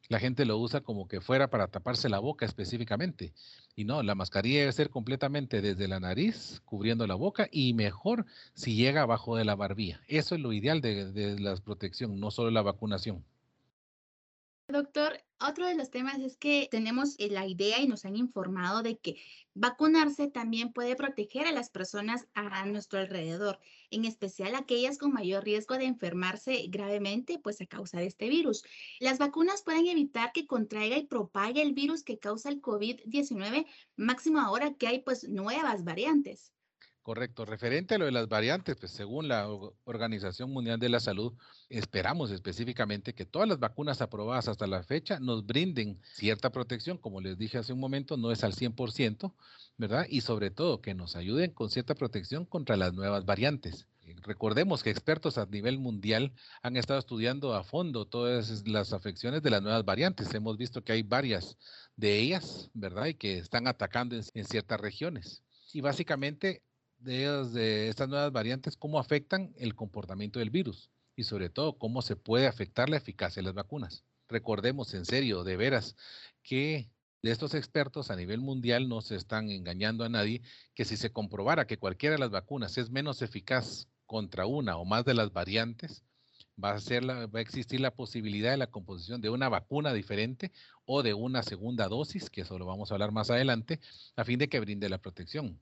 la 0.09 0.19
gente 0.19 0.45
lo 0.45 0.59
usa 0.59 0.81
como 0.81 1.09
que 1.09 1.21
fuera 1.21 1.49
para 1.49 1.69
taparse 1.69 2.09
la 2.09 2.19
boca 2.19 2.47
específicamente. 2.47 3.33
Y 3.75 3.85
no, 3.85 4.03
la 4.03 4.15
mascarilla 4.15 4.61
debe 4.61 4.73
ser 4.73 4.91
completamente 4.91 5.61
desde 5.61 5.89
la 5.89 6.01
nariz, 6.01 6.63
cubriendo 6.65 7.07
la 7.07 7.15
boca 7.15 7.49
y 7.51 7.75
mejor 7.75 8.27
si 8.55 8.75
llega 8.75 9.03
abajo 9.03 9.37
de 9.37 9.45
la 9.45 9.55
barbilla. 9.55 10.01
Eso 10.09 10.35
es 10.35 10.41
lo 10.41 10.53
ideal 10.53 10.81
de, 10.81 11.13
de 11.13 11.39
la 11.39 11.57
protección, 11.57 12.19
no 12.19 12.31
solo 12.31 12.51
la 12.51 12.63
vacunación. 12.63 13.25
Doctor, 14.69 15.23
otro 15.39 15.67
de 15.67 15.77
los 15.77 15.93
temas 15.93 16.19
es 16.19 16.37
que 16.37 16.67
tenemos 16.69 17.15
eh, 17.19 17.29
la 17.31 17.47
idea 17.47 17.81
y 17.81 17.87
nos 17.87 18.05
han 18.05 18.17
informado 18.17 18.83
de 18.83 18.99
que 18.99 19.17
vacunarse 19.55 20.27
también 20.27 20.73
puede 20.73 20.97
proteger 20.97 21.47
a 21.47 21.53
las 21.53 21.71
personas 21.71 22.27
a 22.35 22.67
nuestro 22.67 22.99
alrededor, 22.99 23.61
en 23.91 24.05
especial 24.05 24.57
aquellas 24.57 24.99
con 24.99 25.13
mayor 25.13 25.45
riesgo 25.45 25.79
de 25.79 25.85
enfermarse 25.85 26.67
gravemente 26.69 27.39
pues 27.39 27.61
a 27.61 27.67
causa 27.67 28.01
de 28.01 28.07
este 28.07 28.29
virus. 28.29 28.65
Las 28.99 29.19
vacunas 29.19 29.63
pueden 29.63 29.87
evitar 29.87 30.33
que 30.33 30.49
contraiga 30.49 30.97
y 30.97 31.07
propague 31.07 31.63
el 31.63 31.73
virus 31.73 32.03
que 32.03 32.19
causa 32.19 32.49
el 32.49 32.61
COVID-19, 32.61 33.67
máximo 33.95 34.41
ahora 34.41 34.75
que 34.75 34.89
hay 34.89 34.99
pues 35.01 35.29
nuevas 35.29 35.85
variantes. 35.85 36.53
Correcto. 37.07 37.45
Referente 37.45 37.95
a 37.95 37.99
lo 37.99 38.07
de 38.07 38.11
las 38.11 38.29
variantes, 38.29 38.75
pues 38.75 38.91
según 38.91 39.29
la 39.29 39.49
Organización 39.85 40.51
Mundial 40.53 40.81
de 40.81 40.89
la 40.89 40.99
Salud, 40.99 41.35
esperamos 41.69 42.33
específicamente 42.33 43.15
que 43.15 43.25
todas 43.25 43.47
las 43.47 43.61
vacunas 43.61 44.01
aprobadas 44.01 44.49
hasta 44.49 44.67
la 44.67 44.83
fecha 44.83 45.21
nos 45.21 45.47
brinden 45.47 46.01
cierta 46.03 46.51
protección, 46.51 46.99
como 46.99 47.21
les 47.21 47.39
dije 47.39 47.59
hace 47.59 47.73
un 47.73 47.79
momento, 47.79 48.17
no 48.17 48.33
es 48.33 48.43
al 48.43 48.55
100%, 48.55 49.33
¿verdad? 49.77 50.05
Y 50.11 50.23
sobre 50.23 50.51
todo 50.51 50.81
que 50.81 50.95
nos 50.95 51.15
ayuden 51.15 51.53
con 51.53 51.71
cierta 51.71 51.95
protección 51.95 52.45
contra 52.45 52.77
las 52.77 52.93
nuevas 52.93 53.25
variantes. 53.25 53.87
Recordemos 54.23 54.83
que 54.83 54.91
expertos 54.91 55.39
a 55.39 55.47
nivel 55.47 55.79
mundial 55.79 56.33
han 56.61 56.77
estado 56.77 56.99
estudiando 56.99 57.55
a 57.55 57.63
fondo 57.63 58.09
todas 58.09 58.67
las 58.67 58.93
afecciones 58.93 59.45
de 59.45 59.51
las 59.51 59.63
nuevas 59.63 59.85
variantes. 59.85 60.35
Hemos 60.35 60.57
visto 60.57 60.83
que 60.83 60.91
hay 60.91 61.05
varias 61.05 61.57
de 61.95 62.19
ellas, 62.19 62.69
¿verdad? 62.75 63.07
Y 63.07 63.15
que 63.15 63.39
están 63.39 63.69
atacando 63.69 64.17
en, 64.17 64.45
ciertas 64.45 64.81
regiones. 64.81 65.45
Y 65.73 65.83
básicamente 65.83 66.63
de, 66.99 67.89
estas 67.89 68.09
nuevas 68.09 68.33
variantes, 68.33 68.77
cómo 68.77 68.99
afectan 68.99 69.53
el 69.59 69.75
comportamiento 69.75 70.39
del 70.39 70.51
virus 70.51 70.91
y 71.15 71.25
sobre 71.25 71.51
todo 71.51 71.79
cómo 71.79 72.03
se 72.03 72.17
puede 72.17 72.47
afectar 72.47 72.89
la 72.89 72.97
eficacia 72.97 73.41
de 73.41 73.47
las 73.47 73.55
vacunas. 73.55 74.05
Recordemos 74.29 74.93
en 74.95 75.05
serio, 75.05 75.45
de 75.45 75.57
veras, 75.57 75.97
que 76.43 76.91
de 77.23 77.31
estos 77.31 77.55
expertos 77.55 78.11
a 78.11 78.17
nivel 78.17 78.41
mundial 78.41 78.89
no 78.89 79.01
se 79.01 79.17
están 79.17 79.51
engañando 79.51 80.05
a 80.05 80.09
nadie, 80.09 80.43
que 80.75 80.85
si 80.85 80.97
se 80.97 81.13
comprobara 81.13 81.67
que 81.67 81.79
cualquiera 81.79 82.15
de 82.15 82.21
las 82.21 82.31
vacunas 82.31 82.77
es 82.79 82.91
menos 82.91 83.23
eficaz 83.23 83.89
contra 84.07 84.47
una 84.47 84.77
o 84.77 84.85
más 84.85 85.05
de 85.05 85.15
las 85.15 85.33
variantes, 85.33 86.05
va 86.63 86.73
a, 86.73 86.81
ser 86.81 87.09
va 87.09 87.39
a 87.39 87.43
existir 87.43 87.81
la 87.81 87.95
posibilidad 87.95 88.51
de 88.51 88.57
la 88.57 88.69
composición 88.69 89.21
de 89.21 89.31
una 89.31 89.49
vacuna 89.49 89.93
diferente 89.93 90.53
o 90.85 91.03
de 91.03 91.15
una 91.15 91.43
segunda 91.43 91.89
dosis, 91.89 92.31
que 92.31 92.43
eso 92.43 92.59
lo 92.59 92.67
vamos 92.67 92.91
a 92.91 92.95
hablar 92.95 93.13
más 93.13 93.31
adelante, 93.31 93.81
a 94.17 94.25
fin 94.25 94.39
de 94.39 94.49
que 94.49 94.61
brinde 94.61 94.89
la 94.89 94.99
protección. 94.99 95.61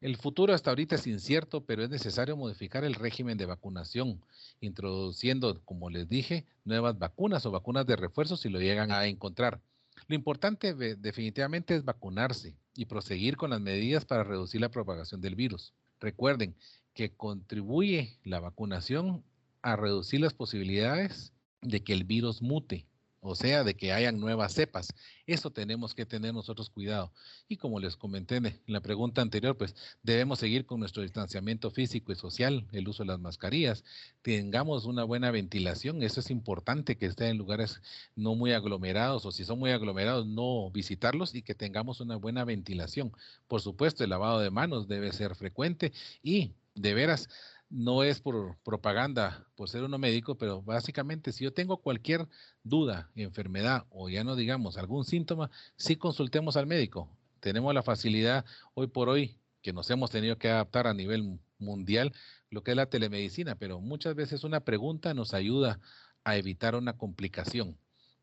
El 0.00 0.16
futuro 0.16 0.54
hasta 0.54 0.70
ahorita 0.70 0.94
es 0.94 1.08
incierto, 1.08 1.64
pero 1.64 1.82
es 1.82 1.90
necesario 1.90 2.36
modificar 2.36 2.84
el 2.84 2.94
régimen 2.94 3.36
de 3.36 3.46
vacunación, 3.46 4.20
introduciendo, 4.60 5.60
como 5.64 5.90
les 5.90 6.08
dije, 6.08 6.46
nuevas 6.64 6.96
vacunas 6.96 7.44
o 7.46 7.50
vacunas 7.50 7.84
de 7.84 7.96
refuerzo 7.96 8.36
si 8.36 8.48
lo 8.48 8.60
llegan 8.60 8.92
a 8.92 9.06
encontrar. 9.06 9.60
Lo 10.06 10.14
importante 10.14 10.72
definitivamente 10.74 11.74
es 11.74 11.84
vacunarse 11.84 12.54
y 12.76 12.84
proseguir 12.84 13.36
con 13.36 13.50
las 13.50 13.60
medidas 13.60 14.04
para 14.04 14.22
reducir 14.22 14.60
la 14.60 14.70
propagación 14.70 15.20
del 15.20 15.34
virus. 15.34 15.72
Recuerden 15.98 16.54
que 16.94 17.10
contribuye 17.10 18.18
la 18.22 18.38
vacunación 18.38 19.24
a 19.62 19.74
reducir 19.74 20.20
las 20.20 20.32
posibilidades 20.32 21.32
de 21.60 21.82
que 21.82 21.92
el 21.92 22.04
virus 22.04 22.40
mute 22.40 22.86
o 23.20 23.34
sea, 23.34 23.64
de 23.64 23.74
que 23.74 23.92
hayan 23.92 24.20
nuevas 24.20 24.54
cepas. 24.54 24.94
Eso 25.26 25.50
tenemos 25.50 25.94
que 25.94 26.06
tener 26.06 26.32
nosotros 26.32 26.70
cuidado. 26.70 27.12
Y 27.48 27.56
como 27.56 27.80
les 27.80 27.96
comenté 27.96 28.36
en 28.36 28.60
la 28.66 28.80
pregunta 28.80 29.20
anterior, 29.20 29.56
pues 29.56 29.74
debemos 30.02 30.38
seguir 30.38 30.66
con 30.66 30.80
nuestro 30.80 31.02
distanciamiento 31.02 31.70
físico 31.70 32.12
y 32.12 32.16
social, 32.16 32.66
el 32.72 32.88
uso 32.88 33.02
de 33.02 33.08
las 33.08 33.20
mascarillas, 33.20 33.84
tengamos 34.22 34.84
una 34.84 35.04
buena 35.04 35.30
ventilación, 35.30 36.02
eso 36.02 36.20
es 36.20 36.30
importante 36.30 36.96
que 36.96 37.06
esté 37.06 37.28
en 37.28 37.38
lugares 37.38 37.80
no 38.14 38.34
muy 38.34 38.52
aglomerados 38.52 39.26
o 39.26 39.32
si 39.32 39.44
son 39.44 39.58
muy 39.58 39.70
aglomerados, 39.70 40.26
no 40.26 40.70
visitarlos 40.70 41.34
y 41.34 41.42
que 41.42 41.54
tengamos 41.54 42.00
una 42.00 42.16
buena 42.16 42.44
ventilación. 42.44 43.12
Por 43.46 43.60
supuesto, 43.60 44.04
el 44.04 44.10
lavado 44.10 44.40
de 44.40 44.50
manos 44.50 44.88
debe 44.88 45.12
ser 45.12 45.34
frecuente 45.34 45.92
y 46.22 46.52
de 46.74 46.94
veras 46.94 47.28
no 47.70 48.02
es 48.02 48.20
por 48.20 48.56
propaganda, 48.64 49.46
por 49.54 49.68
ser 49.68 49.82
uno 49.82 49.98
médico, 49.98 50.36
pero 50.36 50.62
básicamente 50.62 51.32
si 51.32 51.44
yo 51.44 51.52
tengo 51.52 51.78
cualquier 51.78 52.26
duda, 52.62 53.10
enfermedad 53.14 53.86
o 53.90 54.08
ya 54.08 54.24
no 54.24 54.36
digamos 54.36 54.76
algún 54.76 55.04
síntoma, 55.04 55.50
sí 55.76 55.96
consultemos 55.96 56.56
al 56.56 56.66
médico. 56.66 57.08
Tenemos 57.40 57.74
la 57.74 57.82
facilidad 57.82 58.44
hoy 58.74 58.86
por 58.86 59.08
hoy 59.08 59.38
que 59.62 59.72
nos 59.72 59.90
hemos 59.90 60.10
tenido 60.10 60.38
que 60.38 60.48
adaptar 60.48 60.86
a 60.86 60.94
nivel 60.94 61.38
mundial 61.58 62.12
lo 62.50 62.62
que 62.62 62.70
es 62.70 62.76
la 62.76 62.86
telemedicina, 62.86 63.56
pero 63.56 63.80
muchas 63.80 64.14
veces 64.14 64.44
una 64.44 64.60
pregunta 64.60 65.14
nos 65.14 65.34
ayuda 65.34 65.80
a 66.24 66.36
evitar 66.36 66.74
una 66.74 66.96
complicación. 66.96 67.76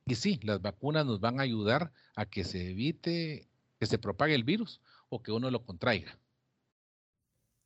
Y 0.06 0.16
sí, 0.16 0.40
las 0.44 0.62
vacunas 0.62 1.06
nos 1.06 1.20
van 1.20 1.40
a 1.40 1.44
ayudar 1.44 1.92
a 2.16 2.26
que 2.26 2.44
se 2.44 2.72
evite 2.72 3.48
que 3.80 3.86
se 3.86 3.98
propague 3.98 4.36
el 4.36 4.44
virus 4.44 4.82
o 5.10 5.22
que 5.22 5.32
uno 5.32 5.52
lo 5.52 5.64
contraiga. 5.64 6.18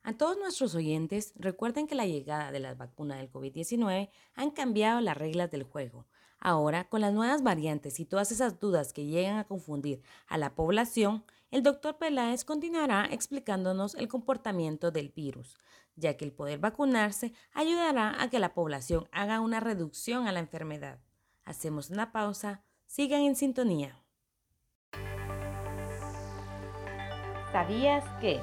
A 0.01 0.13
todos 0.13 0.37
nuestros 0.37 0.75
oyentes, 0.75 1.33
recuerden 1.35 1.85
que 1.85 1.95
la 1.95 2.05
llegada 2.05 2.51
de 2.51 2.59
las 2.59 2.77
vacunas 2.77 3.17
del 3.17 3.31
COVID-19 3.31 4.09
han 4.33 4.51
cambiado 4.51 5.01
las 5.01 5.17
reglas 5.17 5.51
del 5.51 5.63
juego. 5.63 6.07
Ahora, 6.39 6.87
con 6.87 7.01
las 7.01 7.13
nuevas 7.13 7.43
variantes 7.43 7.99
y 7.99 8.05
todas 8.05 8.31
esas 8.31 8.59
dudas 8.59 8.93
que 8.93 9.05
llegan 9.05 9.37
a 9.37 9.43
confundir 9.43 10.01
a 10.27 10.37
la 10.37 10.55
población, 10.55 11.25
el 11.51 11.63
doctor 11.63 11.97
Peláez 11.97 12.45
continuará 12.45 13.07
explicándonos 13.11 13.93
el 13.95 14.07
comportamiento 14.07 14.89
del 14.89 15.09
virus, 15.09 15.57
ya 15.95 16.15
que 16.15 16.23
el 16.23 16.31
poder 16.31 16.59
vacunarse 16.59 17.33
ayudará 17.53 18.21
a 18.21 18.29
que 18.29 18.39
la 18.39 18.53
población 18.53 19.09
haga 19.11 19.41
una 19.41 19.59
reducción 19.59 20.27
a 20.27 20.31
la 20.31 20.39
enfermedad. 20.39 20.99
Hacemos 21.43 21.89
una 21.89 22.13
pausa, 22.13 22.63
sigan 22.85 23.21
en 23.21 23.35
sintonía. 23.35 24.01
¿Sabías 27.51 28.05
que? 28.21 28.39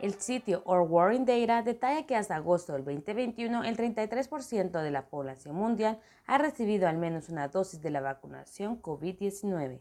El 0.00 0.14
sitio 0.14 0.62
Our 0.64 0.82
Warring 0.88 1.24
Data 1.24 1.62
detalla 1.62 2.06
que 2.06 2.14
hasta 2.14 2.36
agosto 2.36 2.72
del 2.72 2.84
2021 2.84 3.64
el 3.64 3.76
33% 3.76 4.80
de 4.80 4.90
la 4.92 5.06
población 5.06 5.56
mundial 5.56 5.98
ha 6.26 6.38
recibido 6.38 6.86
al 6.86 6.98
menos 6.98 7.28
una 7.28 7.48
dosis 7.48 7.82
de 7.82 7.90
la 7.90 8.00
vacunación 8.00 8.80
COVID-19. 8.80 9.80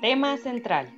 Tema 0.00 0.36
central. 0.38 0.92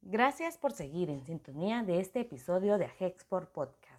Gracias 0.00 0.56
por 0.56 0.72
seguir 0.72 1.10
en 1.10 1.24
sintonía 1.24 1.82
de 1.82 2.00
este 2.00 2.20
episodio 2.20 2.78
de 2.78 2.86
Agexport 2.86 3.50
Podcast. 3.50 3.91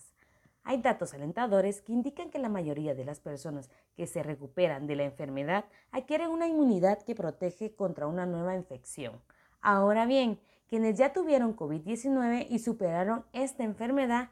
Hay 0.64 0.82
datos 0.82 1.14
alentadores 1.14 1.82
que 1.82 1.92
indican 1.92 2.30
que 2.30 2.40
la 2.40 2.50
mayoría 2.50 2.96
de 2.96 3.04
las 3.04 3.20
personas 3.20 3.70
que 3.96 4.08
se 4.08 4.24
recuperan 4.24 4.88
de 4.88 4.96
la 4.96 5.04
enfermedad 5.04 5.66
adquieren 5.92 6.30
una 6.30 6.48
inmunidad 6.48 7.04
que 7.04 7.16
protege 7.16 7.76
contra 7.76 8.08
una 8.08 8.26
nueva 8.26 8.56
infección. 8.56 9.22
Ahora 9.62 10.06
bien, 10.06 10.40
quienes 10.70 10.98
ya 10.98 11.12
tuvieron 11.12 11.56
COVID-19 11.56 12.48
y 12.50 12.60
superaron 12.60 13.26
esta 13.34 13.64
enfermedad, 13.64 14.32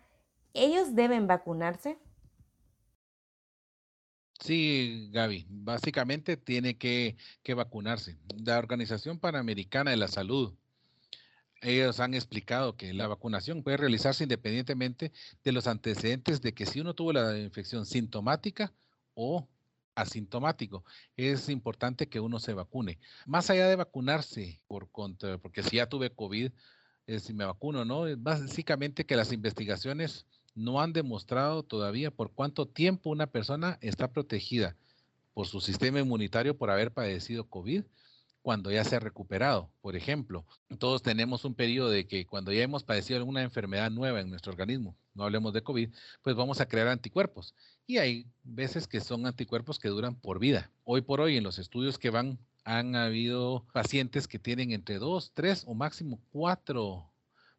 ¿ellos 0.54 0.96
deben 0.96 1.28
vacunarse? 1.28 2.00
Sí, 4.40 5.10
Gaby, 5.12 5.46
básicamente 5.50 6.36
tiene 6.36 6.78
que, 6.78 7.16
que 7.44 7.54
vacunarse. 7.54 8.18
La 8.44 8.58
Organización 8.58 9.20
Panamericana 9.20 9.92
de 9.92 9.98
la 9.98 10.08
Salud 10.08 10.56
ellos 11.62 12.00
han 12.00 12.14
explicado 12.14 12.76
que 12.76 12.94
la 12.94 13.08
vacunación 13.08 13.64
puede 13.64 13.78
realizarse 13.78 14.24
independientemente 14.24 15.12
de 15.44 15.52
los 15.52 15.68
antecedentes 15.68 16.42
de 16.42 16.54
que 16.54 16.66
si 16.66 16.80
uno 16.80 16.94
tuvo 16.94 17.14
la 17.14 17.38
infección 17.38 17.86
sintomática 17.86 18.74
o 19.14 19.48
asintomático. 19.96 20.84
Es 21.16 21.50
importante 21.50 22.08
que 22.08 22.20
uno 22.20 22.40
se 22.40 22.54
vacune. 22.54 23.00
Más 23.26 23.50
allá 23.50 23.68
de 23.68 23.76
vacunarse 23.76 24.62
por 24.68 24.90
contra, 24.90 25.38
porque 25.38 25.64
si 25.64 25.78
ya 25.78 25.88
tuve 25.88 26.10
COVID, 26.10 26.52
eh, 27.08 27.20
si 27.20 27.34
me 27.34 27.46
vacuno, 27.46 27.86
¿no? 27.86 28.06
Básicamente 28.18 29.06
que 29.06 29.16
las 29.16 29.32
investigaciones 29.32 30.26
no 30.56 30.82
han 30.82 30.94
demostrado 30.94 31.64
todavía 31.64 32.12
por 32.12 32.32
cuánto 32.32 32.68
tiempo 32.68 33.10
una 33.10 33.28
persona 33.28 33.78
está 33.82 34.12
protegida 34.12 34.76
por 35.34 35.48
su 35.48 35.62
sistema 35.62 36.00
inmunitario 36.00 36.58
por 36.58 36.70
haber 36.70 36.92
padecido 36.92 37.48
COVID 37.48 37.84
cuando 38.42 38.72
ya 38.72 38.84
se 38.84 38.96
ha 38.96 39.00
recuperado. 39.00 39.72
Por 39.82 39.96
ejemplo, 39.96 40.46
todos 40.80 41.02
tenemos 41.02 41.46
un 41.46 41.54
periodo 41.54 41.90
de 41.90 42.08
que 42.08 42.26
cuando 42.26 42.52
ya 42.52 42.64
hemos 42.64 42.84
padecido 42.84 43.20
alguna 43.20 43.44
enfermedad 43.44 43.92
nueva 43.92 44.22
en 44.22 44.30
nuestro 44.30 44.52
organismo, 44.52 44.96
no 45.14 45.24
hablemos 45.24 45.54
de 45.54 45.64
COVID, 45.64 45.90
pues 46.22 46.36
vamos 46.36 46.62
a 46.62 46.68
crear 46.68 46.88
anticuerpos. 46.88 47.54
Y 47.86 47.98
hay 47.98 48.26
veces 48.44 48.88
que 48.88 49.02
son 49.02 49.26
anticuerpos 49.26 49.80
que 49.80 49.90
duran 49.90 50.16
por 50.16 50.40
vida. 50.40 50.72
Hoy 50.84 51.02
por 51.02 51.22
hoy, 51.22 51.38
en 51.38 51.44
los 51.44 51.60
estudios 51.60 51.98
que 51.98 52.10
van, 52.10 52.40
han 52.64 52.96
habido 52.96 53.66
pacientes 53.74 54.28
que 54.28 54.40
tienen 54.40 54.72
entre 54.72 55.00
dos, 55.00 55.32
tres 55.34 55.64
o 55.68 55.74
máximo 55.74 56.20
cuatro 56.32 57.12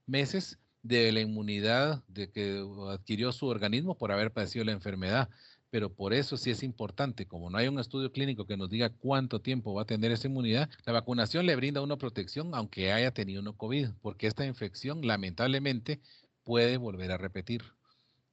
meses 0.07 0.59
de 0.83 1.12
la 1.12 1.21
inmunidad 1.21 2.03
de 2.09 2.31
que 2.31 2.65
adquirió 2.91 3.33
su 3.33 3.47
organismo 3.47 3.97
por 3.97 4.11
haber 4.11 4.33
padecido 4.33 4.65
la 4.65 4.73
enfermedad 4.73 5.29
pero 5.73 5.88
por 5.88 6.12
eso 6.12 6.37
sí 6.37 6.50
es 6.50 6.62
importante, 6.62 7.25
como 7.26 7.49
no 7.49 7.57
hay 7.57 7.67
un 7.67 7.79
estudio 7.81 8.12
clínico 8.12 8.45
que 8.47 8.59
nos 8.59 8.69
diga 8.69 8.91
cuánto 8.91 9.41
tiempo 9.41 9.73
va 9.73 9.83
a 9.83 9.87
tener 9.87 10.12
esa 10.12 10.29
inmunidad, 10.29 10.69
la 10.85 10.93
vacunación 10.93 11.47
le 11.47 11.57
brinda 11.57 11.81
una 11.81 11.97
protección 11.97 12.55
aunque 12.55 12.93
haya 12.93 13.14
tenido 13.14 13.41
una 13.41 13.55
COVID, 13.55 13.88
porque 14.02 14.26
esta 14.26 14.45
infección 14.45 15.00
lamentablemente 15.07 16.02
puede 16.45 16.76
volver 16.76 17.11
a 17.11 17.17
repetir. 17.17 17.62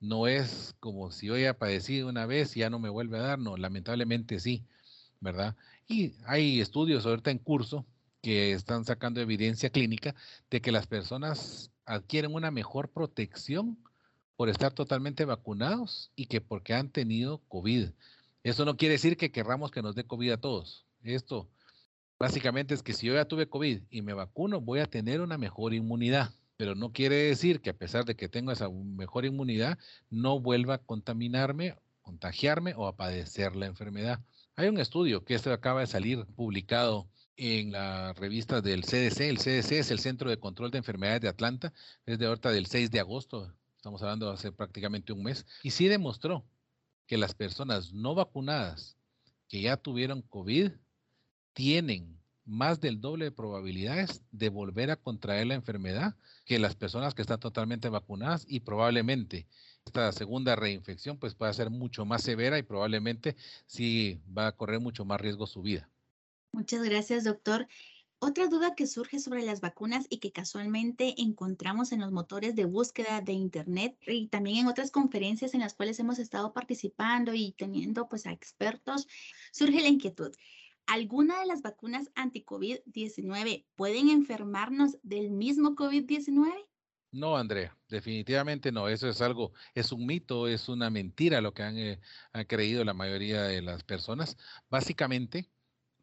No 0.02 0.28
es 0.28 0.76
como 0.82 1.12
si 1.12 1.28
yo 1.28 1.36
haya 1.36 1.58
padecido 1.58 2.10
una 2.10 2.26
vez 2.26 2.58
y 2.58 2.60
ya 2.60 2.70
no 2.70 2.78
me 2.78 2.90
vuelve 2.90 3.18
a 3.18 3.22
dar, 3.22 3.40
no, 3.40 3.56
lamentablemente 3.56 4.42
sí, 4.42 4.66
¿verdad? 5.22 5.56
Y 5.88 6.16
hay 6.26 6.60
estudios 6.60 7.06
ahorita 7.06 7.32
en 7.32 7.38
curso 7.38 7.86
que 8.22 8.52
están 8.52 8.84
sacando 8.84 9.22
evidencia 9.22 9.70
clínica 9.70 10.14
de 10.50 10.60
que 10.60 10.74
las 10.74 10.88
personas 10.88 11.72
adquieren 11.86 12.36
una 12.36 12.52
mejor 12.52 12.90
protección 12.90 13.78
por 14.40 14.48
estar 14.48 14.72
totalmente 14.72 15.26
vacunados 15.26 16.14
y 16.16 16.28
que 16.28 16.40
porque 16.40 16.74
han 16.74 16.88
tenido 16.88 17.40
COVID. 17.50 17.90
Eso 18.42 18.64
no 18.64 18.78
quiere 18.78 18.94
decir 18.94 19.18
que 19.18 19.34
querramos 19.34 19.70
que 19.70 19.82
nos 19.82 19.96
dé 19.96 20.06
COVID 20.06 20.32
a 20.32 20.38
todos. 20.38 20.86
Esto 21.04 21.50
básicamente 22.18 22.74
es 22.74 22.82
que 22.82 22.94
si 22.94 23.08
yo 23.08 23.16
ya 23.16 23.26
tuve 23.26 23.50
COVID 23.50 23.82
y 23.90 24.02
me 24.02 24.14
vacuno, 24.14 24.62
voy 24.62 24.80
a 24.80 24.86
tener 24.86 25.20
una 25.20 25.38
mejor 25.38 25.74
inmunidad. 25.74 26.32
Pero 26.56 26.74
no 26.74 26.94
quiere 26.94 27.18
decir 27.18 27.60
que 27.60 27.72
a 27.72 27.78
pesar 27.78 28.06
de 28.06 28.16
que 28.16 28.30
tengo 28.30 28.54
esa 28.54 28.70
mejor 28.70 29.26
inmunidad, 29.26 29.78
no 30.10 30.40
vuelva 30.40 30.76
a 30.76 30.78
contaminarme 30.78 31.76
contagiarme 32.02 32.74
o 32.78 32.88
a 32.88 32.96
padecer 32.96 33.58
la 33.58 33.66
enfermedad. 33.66 34.22
Hay 34.56 34.70
un 34.70 34.80
estudio 34.80 35.26
que 35.26 35.36
acaba 35.36 35.82
de 35.82 35.88
salir 35.88 36.26
publicado 36.38 37.10
en 37.36 37.74
la 37.74 38.14
revista 38.14 38.62
del 38.62 38.86
CDC. 38.86 39.20
El 39.20 39.40
CDC 39.40 39.72
es 39.74 39.92
el 39.92 40.00
Centro 40.00 40.30
de 40.30 40.40
Control 40.40 40.72
de 40.72 40.78
Enfermedades 40.78 41.20
de 41.20 41.28
Atlanta, 41.28 41.74
es 42.06 42.20
de 42.20 42.28
ahorita 42.28 42.52
del 42.52 42.68
6 42.68 42.90
de 42.90 43.02
agosto, 43.02 43.54
estamos 43.80 44.02
hablando 44.02 44.30
hace 44.30 44.52
prácticamente 44.52 45.14
un 45.14 45.24
mes, 45.24 45.46
y 45.64 45.72
sí 45.72 45.88
demostró 45.88 46.44
que 47.08 47.18
las 47.18 47.34
personas 47.34 47.94
no 47.94 48.14
vacunadas 48.14 48.98
que 49.48 49.62
ya 49.62 49.78
tuvieron 49.78 50.22
COVID 50.22 50.72
tienen 51.54 52.20
más 52.44 52.82
del 52.82 53.00
doble 53.00 53.26
de 53.26 53.32
probabilidades 53.32 54.22
de 54.32 54.50
volver 54.50 54.92
a 54.92 54.98
contraer 54.98 55.48
la 55.48 55.54
enfermedad 55.54 56.16
que 56.44 56.60
las 56.60 56.76
personas 56.76 57.14
que 57.14 57.22
están 57.22 57.40
totalmente 57.40 57.88
vacunadas 57.88 58.44
y 58.50 58.60
probablemente 58.60 59.48
esta 59.86 60.12
segunda 60.12 60.58
reinfección 60.58 61.18
pues 61.18 61.34
pueda 61.34 61.54
ser 61.54 61.70
mucho 61.70 62.04
más 62.04 62.22
severa 62.22 62.60
y 62.60 62.64
probablemente 62.64 63.38
sí 63.66 64.20
va 64.38 64.48
a 64.48 64.52
correr 64.52 64.82
mucho 64.82 65.06
más 65.06 65.22
riesgo 65.22 65.48
su 65.48 65.62
vida. 65.62 65.90
Muchas 66.52 66.84
gracias, 66.84 67.24
doctor. 67.24 67.66
Otra 68.22 68.48
duda 68.48 68.76
que 68.76 68.86
surge 68.86 69.18
sobre 69.20 69.44
las 69.44 69.62
vacunas 69.62 70.06
y 70.10 70.18
que 70.20 70.34
casualmente 70.34 71.22
encontramos 71.22 71.94
en 71.94 72.02
los 72.02 72.12
motores 72.12 72.54
de 72.54 72.66
búsqueda 72.66 73.22
de 73.22 73.32
Internet 73.32 73.98
y 74.06 74.28
también 74.28 74.58
en 74.58 74.68
otras 74.68 74.92
conferencias 74.92 75.54
en 75.54 75.62
las 75.62 75.74
cuales 75.74 76.00
hemos 76.00 76.20
estado 76.20 76.52
participando 76.52 77.34
y 77.34 77.54
teniendo 77.54 78.10
pues 78.10 78.26
a 78.26 78.34
expertos, 78.34 79.08
surge 79.54 79.82
la 79.82 79.88
inquietud. 79.88 80.36
¿Alguna 80.86 81.40
de 81.40 81.46
las 81.46 81.62
vacunas 81.62 82.12
anti-COVID-19 82.16 83.66
pueden 83.78 84.10
enfermarnos 84.10 84.98
del 85.02 85.32
mismo 85.32 85.76
COVID-19? 85.76 86.68
No, 87.12 87.38
Andrea, 87.38 87.78
definitivamente 87.88 88.74
no. 88.74 88.90
Eso 88.90 89.08
es 89.08 89.22
algo, 89.22 89.54
es 89.74 89.94
un 89.94 90.06
mito, 90.06 90.50
es 90.50 90.68
una 90.68 90.90
mentira 90.90 91.40
lo 91.40 91.54
que 91.54 91.64
han, 91.64 91.78
eh, 91.78 92.02
han 92.34 92.46
creído 92.46 92.84
la 92.84 92.94
mayoría 92.94 93.44
de 93.44 93.62
las 93.62 93.84
personas. 93.84 94.38
Básicamente, 94.70 95.50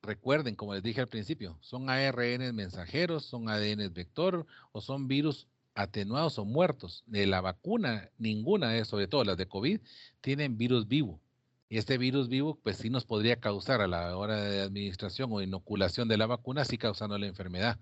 recuerden, 0.06 0.56
como 0.56 0.74
les 0.74 0.82
dije 0.82 1.00
al 1.00 1.08
principio, 1.08 1.58
son 1.60 1.90
ARN 1.90 2.54
mensajeros, 2.54 3.26
son 3.26 3.48
ADN 3.48 3.92
vector 3.92 4.46
o 4.72 4.80
son 4.80 5.08
virus 5.08 5.46
atenuados 5.74 6.38
o 6.38 6.44
muertos. 6.44 7.04
De 7.06 7.26
la 7.26 7.40
vacuna, 7.40 8.10
ninguna 8.18 8.70
de, 8.70 8.84
sobre 8.84 9.08
todo 9.08 9.24
las 9.24 9.36
de 9.36 9.46
COVID, 9.46 9.80
tienen 10.20 10.56
virus 10.56 10.88
vivo. 10.88 11.20
Y 11.68 11.78
este 11.78 11.98
virus 11.98 12.28
vivo, 12.28 12.58
pues 12.62 12.76
sí 12.76 12.90
nos 12.90 13.04
podría 13.04 13.40
causar 13.40 13.80
a 13.80 13.88
la 13.88 14.16
hora 14.16 14.36
de 14.40 14.60
administración 14.62 15.30
o 15.32 15.42
inoculación 15.42 16.06
de 16.06 16.16
la 16.16 16.26
vacuna, 16.26 16.64
sí 16.64 16.78
causando 16.78 17.18
la 17.18 17.26
enfermedad. 17.26 17.78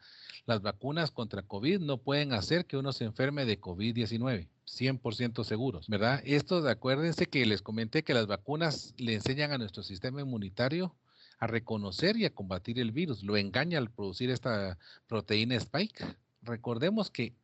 Las 0.47 0.62
vacunas 0.62 1.11
contra 1.11 1.43
COVID 1.43 1.81
no 1.81 1.99
pueden 1.99 2.33
hacer 2.33 2.64
que 2.64 2.78
uno 2.78 2.93
se 2.93 3.04
enferme 3.04 3.45
de 3.45 3.61
COVID-19, 3.61 4.49
100% 4.66 5.45
seguros, 5.45 5.88
¿verdad? 5.88 6.23
Esto, 6.25 6.66
acuérdense 6.66 7.26
que 7.26 7.45
les 7.45 7.61
comenté 7.61 8.04
que 8.04 8.14
las 8.14 8.26
vacunas 8.26 8.95
le 8.97 9.14
enseñan 9.14 9.52
a 9.52 9.59
nuestro 9.59 9.83
sistema 9.83 10.23
inmunitario 10.23 10.95
a 11.44 11.46
reconocer 11.46 12.16
y 12.16 12.24
a 12.24 12.34
combatir 12.34 12.78
el 12.80 12.90
virus. 12.90 13.22
Lo 13.22 13.36
engaña 13.36 13.78
al 13.78 13.90
producir 13.90 14.30
esta 14.30 14.78
proteína 15.06 15.56
spike. 15.56 16.02
Recordemos 16.40 17.10
que 17.10 17.34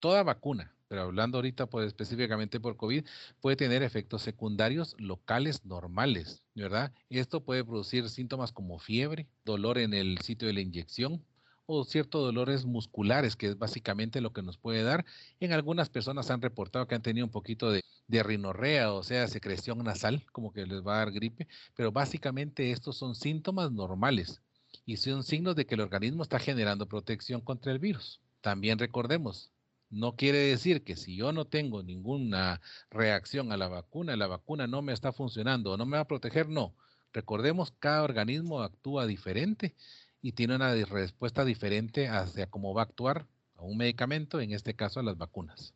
toda 0.00 0.22
vacuna, 0.22 0.74
pero 0.88 1.02
hablando 1.02 1.36
ahorita 1.36 1.66
pues, 1.66 1.86
específicamente 1.86 2.60
por 2.60 2.76
COVID, 2.76 3.04
puede 3.40 3.56
tener 3.56 3.82
efectos 3.82 4.22
secundarios 4.22 4.96
locales 4.98 5.66
normales, 5.66 6.42
¿verdad? 6.54 6.92
Esto 7.10 7.44
puede 7.44 7.62
producir 7.62 8.08
síntomas 8.08 8.52
como 8.52 8.78
fiebre, 8.78 9.28
dolor 9.44 9.76
en 9.76 9.92
el 9.92 10.18
sitio 10.18 10.48
de 10.48 10.54
la 10.54 10.60
inyección, 10.62 11.22
o 11.66 11.84
ciertos 11.84 12.22
dolores 12.22 12.64
musculares, 12.64 13.36
que 13.36 13.48
es 13.48 13.58
básicamente 13.58 14.20
lo 14.20 14.32
que 14.32 14.42
nos 14.42 14.58
puede 14.58 14.82
dar. 14.82 15.04
En 15.40 15.52
algunas 15.52 15.88
personas 15.90 16.30
han 16.30 16.42
reportado 16.42 16.86
que 16.86 16.94
han 16.94 17.02
tenido 17.02 17.26
un 17.26 17.32
poquito 17.32 17.70
de, 17.70 17.82
de 18.08 18.22
rinorrea, 18.22 18.92
o 18.92 19.02
sea, 19.02 19.28
secreción 19.28 19.78
nasal, 19.84 20.24
como 20.32 20.52
que 20.52 20.66
les 20.66 20.86
va 20.86 20.94
a 20.94 20.98
dar 20.98 21.12
gripe, 21.12 21.48
pero 21.74 21.92
básicamente 21.92 22.70
estos 22.72 22.96
son 22.96 23.14
síntomas 23.14 23.72
normales 23.72 24.42
y 24.84 24.96
son 24.96 25.24
signos 25.24 25.56
de 25.56 25.66
que 25.66 25.74
el 25.74 25.80
organismo 25.80 26.22
está 26.22 26.38
generando 26.38 26.88
protección 26.88 27.40
contra 27.40 27.72
el 27.72 27.78
virus. 27.78 28.20
También 28.40 28.78
recordemos, 28.78 29.52
no 29.90 30.16
quiere 30.16 30.38
decir 30.38 30.84
que 30.84 30.96
si 30.96 31.16
yo 31.16 31.32
no 31.32 31.46
tengo 31.46 31.82
ninguna 31.82 32.60
reacción 32.90 33.52
a 33.52 33.56
la 33.56 33.68
vacuna, 33.68 34.16
la 34.16 34.26
vacuna 34.26 34.66
no 34.66 34.82
me 34.82 34.92
está 34.92 35.12
funcionando 35.12 35.72
o 35.72 35.76
no 35.76 35.86
me 35.86 35.96
va 35.96 36.02
a 36.02 36.08
proteger, 36.08 36.48
no. 36.48 36.74
Recordemos, 37.12 37.72
cada 37.78 38.02
organismo 38.02 38.62
actúa 38.62 39.06
diferente 39.06 39.74
y 40.22 40.32
tiene 40.32 40.54
una 40.54 40.72
respuesta 40.72 41.44
diferente 41.44 42.08
hacia 42.08 42.48
cómo 42.48 42.72
va 42.72 42.82
a 42.82 42.84
actuar 42.84 43.26
a 43.56 43.62
un 43.62 43.76
medicamento, 43.76 44.40
en 44.40 44.52
este 44.52 44.74
caso 44.74 45.00
a 45.00 45.02
las 45.02 45.18
vacunas. 45.18 45.74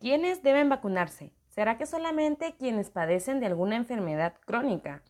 ¿Quiénes 0.00 0.42
deben 0.42 0.68
vacunarse? 0.68 1.32
¿Será 1.48 1.78
que 1.78 1.86
solamente 1.86 2.56
quienes 2.58 2.90
padecen 2.90 3.40
de 3.40 3.46
alguna 3.46 3.76
enfermedad 3.76 4.34
crónica? 4.44 5.02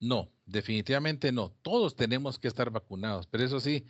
No, 0.00 0.30
definitivamente 0.46 1.32
no. 1.32 1.50
Todos 1.62 1.94
tenemos 1.94 2.38
que 2.38 2.48
estar 2.48 2.70
vacunados, 2.70 3.26
pero 3.26 3.44
eso 3.44 3.60
sí, 3.60 3.86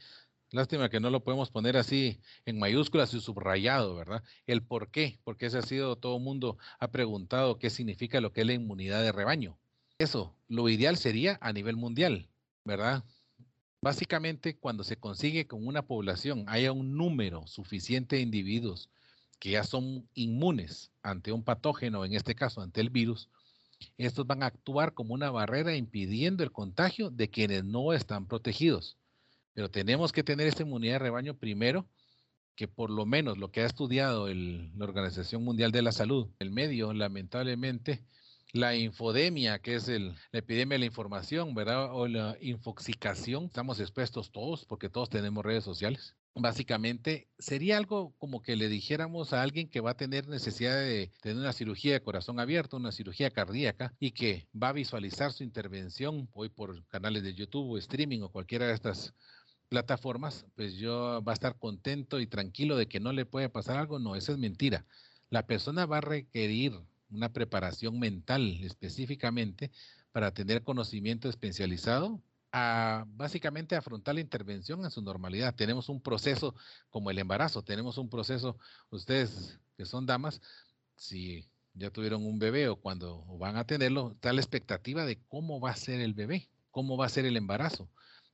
lástima 0.51 0.89
que 0.89 1.01
no 1.01 1.11
lo 1.11 1.23
podemos 1.23 1.51
poner 1.51 1.77
así 1.77 2.21
en 2.47 2.59
mayúsculas 2.59 3.15
y 3.15 3.21
subrayado, 3.21 3.95
¿verdad? 3.95 4.25
El 4.47 4.63
por 4.63 4.91
qué, 4.91 5.21
porque 5.23 5.47
ese 5.47 5.59
ha 5.59 5.63
sido, 5.63 5.97
todo 5.97 6.17
el 6.17 6.23
mundo 6.23 6.59
ha 6.81 6.91
preguntado 6.91 7.59
qué 7.59 7.71
significa 7.71 8.21
lo 8.21 8.33
que 8.33 8.41
es 8.41 8.47
la 8.47 8.55
inmunidad 8.55 9.03
de 9.03 9.13
rebaño. 9.13 9.59
Eso, 9.99 10.35
lo 10.49 10.69
ideal 10.69 10.97
sería 10.97 11.39
a 11.41 11.53
nivel 11.53 11.77
mundial, 11.77 12.29
¿verdad? 12.65 13.05
Básicamente, 13.83 14.59
cuando 14.59 14.85
se 14.85 14.99
consigue 14.99 15.47
con 15.47 15.67
una 15.67 15.87
población 15.87 16.45
haya 16.49 16.71
un 16.71 16.99
número 16.99 17.47
suficiente 17.47 18.17
de 18.17 18.23
individuos 18.23 18.91
que 19.39 19.53
ya 19.53 19.65
son 19.65 20.07
inmunes 20.13 20.93
ante 21.03 21.33
un 21.33 21.43
patógeno, 21.43 22.05
en 22.05 22.13
este 22.13 22.35
caso 22.35 22.61
ante 22.61 22.83
el 22.83 22.91
virus, 22.91 23.31
estos 23.97 24.27
van 24.27 24.43
a 24.43 24.47
actuar 24.47 24.93
como 24.93 25.15
una 25.15 25.31
barrera 25.31 25.75
impidiendo 25.77 26.45
el 26.45 26.53
contagio 26.53 27.09
de 27.09 27.31
quienes 27.31 27.65
no 27.65 27.95
están 27.95 28.27
protegidos. 28.27 28.99
Pero 29.55 29.71
tenemos 29.71 30.13
que 30.13 30.23
tener 30.23 30.47
esta 30.47 30.63
inmunidad 30.63 30.95
de 30.95 30.99
rebaño 30.99 31.39
primero, 31.39 31.89
que 32.57 32.69
por 32.69 32.91
lo 32.91 33.07
menos 33.07 33.39
lo 33.39 33.51
que 33.51 33.63
ha 33.63 33.67
estudiado 33.67 34.29
la 34.29 34.85
Organización 34.85 35.43
Mundial 35.43 35.73
de 35.73 35.81
la 35.81 35.93
Salud, 35.93 36.29
el 36.39 36.51
medio, 36.51 36.93
lamentablemente, 36.93 38.05
la 38.53 38.75
infodemia, 38.75 39.61
que 39.61 39.77
es 39.77 39.89
el, 39.89 40.15
la 40.33 40.39
epidemia 40.41 40.75
de 40.75 40.81
la 40.81 40.87
información, 40.87 41.55
¿verdad? 41.55 41.93
O 41.93 42.09
la 42.09 42.37
infoxicación. 42.41 43.45
Estamos 43.45 43.81
expuestos 43.81 44.31
todos 44.31 44.65
porque 44.65 44.89
todos 44.89 45.09
tenemos 45.09 45.45
redes 45.45 45.65
sociales. 45.65 46.17
Básicamente 46.35 47.29
sería 47.39 47.77
algo 47.77 48.15
como 48.19 48.41
que 48.41 48.57
le 48.57 48.69
dijéramos 48.69 49.33
a 49.33 49.43
alguien 49.43 49.69
que 49.69 49.81
va 49.81 49.91
a 49.91 49.97
tener 49.97 50.29
necesidad 50.29 50.77
de 50.77 51.13
tener 51.21 51.39
una 51.39 51.53
cirugía 51.53 51.93
de 51.93 52.03
corazón 52.03 52.39
abierto, 52.39 52.77
una 52.77 52.93
cirugía 52.93 53.31
cardíaca 53.31 53.95
y 53.99 54.13
que 54.13 54.49
va 54.61 54.69
a 54.69 54.73
visualizar 54.73 55.33
su 55.33 55.43
intervención 55.43 56.29
hoy 56.33 56.49
por 56.49 56.87
canales 56.87 57.25
de 57.25 57.35
YouTube 57.35 57.71
o 57.71 57.79
streaming 57.79 58.21
o 58.21 58.31
cualquiera 58.31 58.67
de 58.67 58.75
estas 58.75 59.13
plataformas, 59.69 60.47
pues 60.57 60.75
yo 60.75 61.23
va 61.27 61.33
a 61.33 61.35
estar 61.35 61.59
contento 61.59 62.21
y 62.21 62.27
tranquilo 62.27 62.77
de 62.77 62.89
que 62.89 63.01
no 63.01 63.13
le 63.13 63.25
puede 63.25 63.49
pasar 63.49 63.77
algo. 63.77 63.99
No, 63.99 64.17
eso 64.17 64.33
es 64.33 64.39
mentira. 64.39 64.85
La 65.31 65.47
persona 65.47 65.87
va 65.87 65.99
a 65.99 66.03
requerir 66.03 66.81
una 67.11 67.33
preparación 67.33 67.99
mental 67.99 68.59
específicamente 68.63 69.71
para 70.13 70.33
tener 70.33 70.63
conocimiento 70.63 71.29
especializado 71.29 72.23
a 72.53 73.05
básicamente 73.09 73.77
afrontar 73.77 74.17
la 74.17 74.21
intervención 74.21 74.85
en 74.85 74.91
su 74.91 75.03
normalidad. 75.03 75.55
Tenemos 75.55 75.89
un 75.89 76.01
proceso 76.01 76.55
como 76.89 77.11
el 77.11 77.19
embarazo, 77.19 77.63
tenemos 77.63 77.97
un 77.99 78.09
proceso, 78.09 78.59
ustedes 78.91 79.59
que 79.77 79.85
son 79.85 80.07
damas, 80.07 80.41
si 80.97 81.49
ya 81.75 81.91
tuvieron 81.91 82.27
un 82.27 82.39
bebé 82.39 82.69
o 82.69 82.77
cuando 82.77 83.25
van 83.39 83.57
a 83.57 83.67
tenerlo, 83.67 84.13
está 84.13 84.33
la 84.33 84.41
expectativa 84.41 85.05
de 85.05 85.21
cómo 85.29 85.61
va 85.61 85.71
a 85.71 85.77
ser 85.77 86.01
el 86.01 86.15
bebé, 86.15 86.49
cómo 86.71 86.97
va 86.97 87.07
a 87.07 87.11
ser 87.11 87.25
el 87.25 87.37
embarazo 87.37 87.89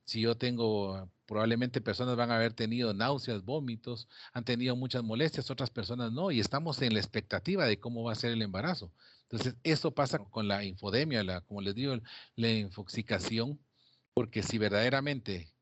si 0.07 0.21
yo 0.21 0.37
tengo, 0.37 1.11
probablemente 1.25 1.81
personas 1.81 2.15
van 2.15 2.31
a 2.31 2.37
haber 2.37 2.53
tenido 2.53 2.93
náuseas, 2.93 3.43
vómitos, 3.43 4.07
han 4.33 4.45
tenido 4.45 4.75
muchas 4.77 5.03
molestias, 5.03 5.51
otras 5.51 5.69
personas 5.69 6.13
no, 6.13 6.31
y 6.31 6.39
estamos 6.39 6.81
en 6.81 6.93
la 6.93 6.99
expectativa 6.99 7.65
de 7.65 7.79
cómo 7.79 8.03
va 8.03 8.13
a 8.13 8.15
ser 8.15 8.31
el 8.31 8.41
embarazo. 8.41 8.93
Entonces, 9.23 9.57
eso 9.63 9.93
pasa 9.93 10.19
con 10.19 10.47
la 10.47 10.63
infodemia, 10.63 11.41
como 11.41 11.59
les 11.61 11.75
digo, 11.75 11.97
la 12.35 12.49
infoxicación, 12.49 13.59
porque 14.13 14.43
si 14.43 14.57
verdaderamente 14.57 15.53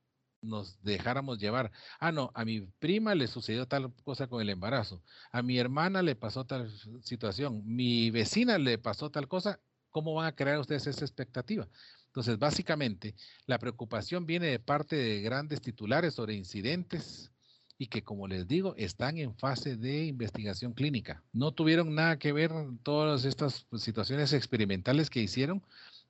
nos 0.41 0.79
dejáramos 0.83 1.39
llevar, 1.39 1.71
ah, 1.99 2.11
no, 2.11 2.31
a 2.35 2.45
mi 2.45 2.61
prima 2.61 3.15
le 3.15 3.27
sucedió 3.27 3.67
tal 3.67 3.95
cosa 4.03 4.27
con 4.27 4.41
el 4.43 4.49
embarazo, 4.51 5.03
a 5.31 5.41
mi 5.41 5.57
hermana 5.57 6.03
le 6.03 6.15
pasó 6.15 6.45
tal 6.45 6.71
situación, 7.01 7.63
mi 7.65 8.11
vecina 8.11 8.59
le 8.59 8.77
pasó 8.77 9.09
tal 9.09 9.27
cosa, 9.27 9.59
¿cómo 9.89 10.13
van 10.13 10.27
a 10.27 10.35
crear 10.35 10.59
ustedes 10.59 10.85
esa 10.85 11.03
expectativa? 11.03 11.67
Entonces, 12.15 12.39
básicamente, 12.39 13.13
la 13.45 13.59
preocupación 13.59 14.25
viene 14.25 14.47
de 14.47 14.57
parte 14.57 14.95
de 14.95 15.21
grandes 15.21 15.59
titulares 15.59 16.13
sobre 16.13 16.33
incidentes 16.33 17.29
y 17.77 17.87
que, 17.87 18.03
como 18.03 18.29
les 18.29 18.47
digo, 18.47 18.73
están 18.77 19.17
en 19.17 19.35
fase 19.35 19.75
de 19.75 20.05
investigación 20.05 20.71
clínica. 20.71 21.25
No 21.33 21.51
tuvieron 21.51 21.93
nada 21.93 22.17
que 22.17 22.31
ver 22.31 22.53
todas 22.83 23.25
estas 23.25 23.67
situaciones 23.75 24.31
experimentales 24.31 25.09
que 25.09 25.19
hicieron 25.19 25.61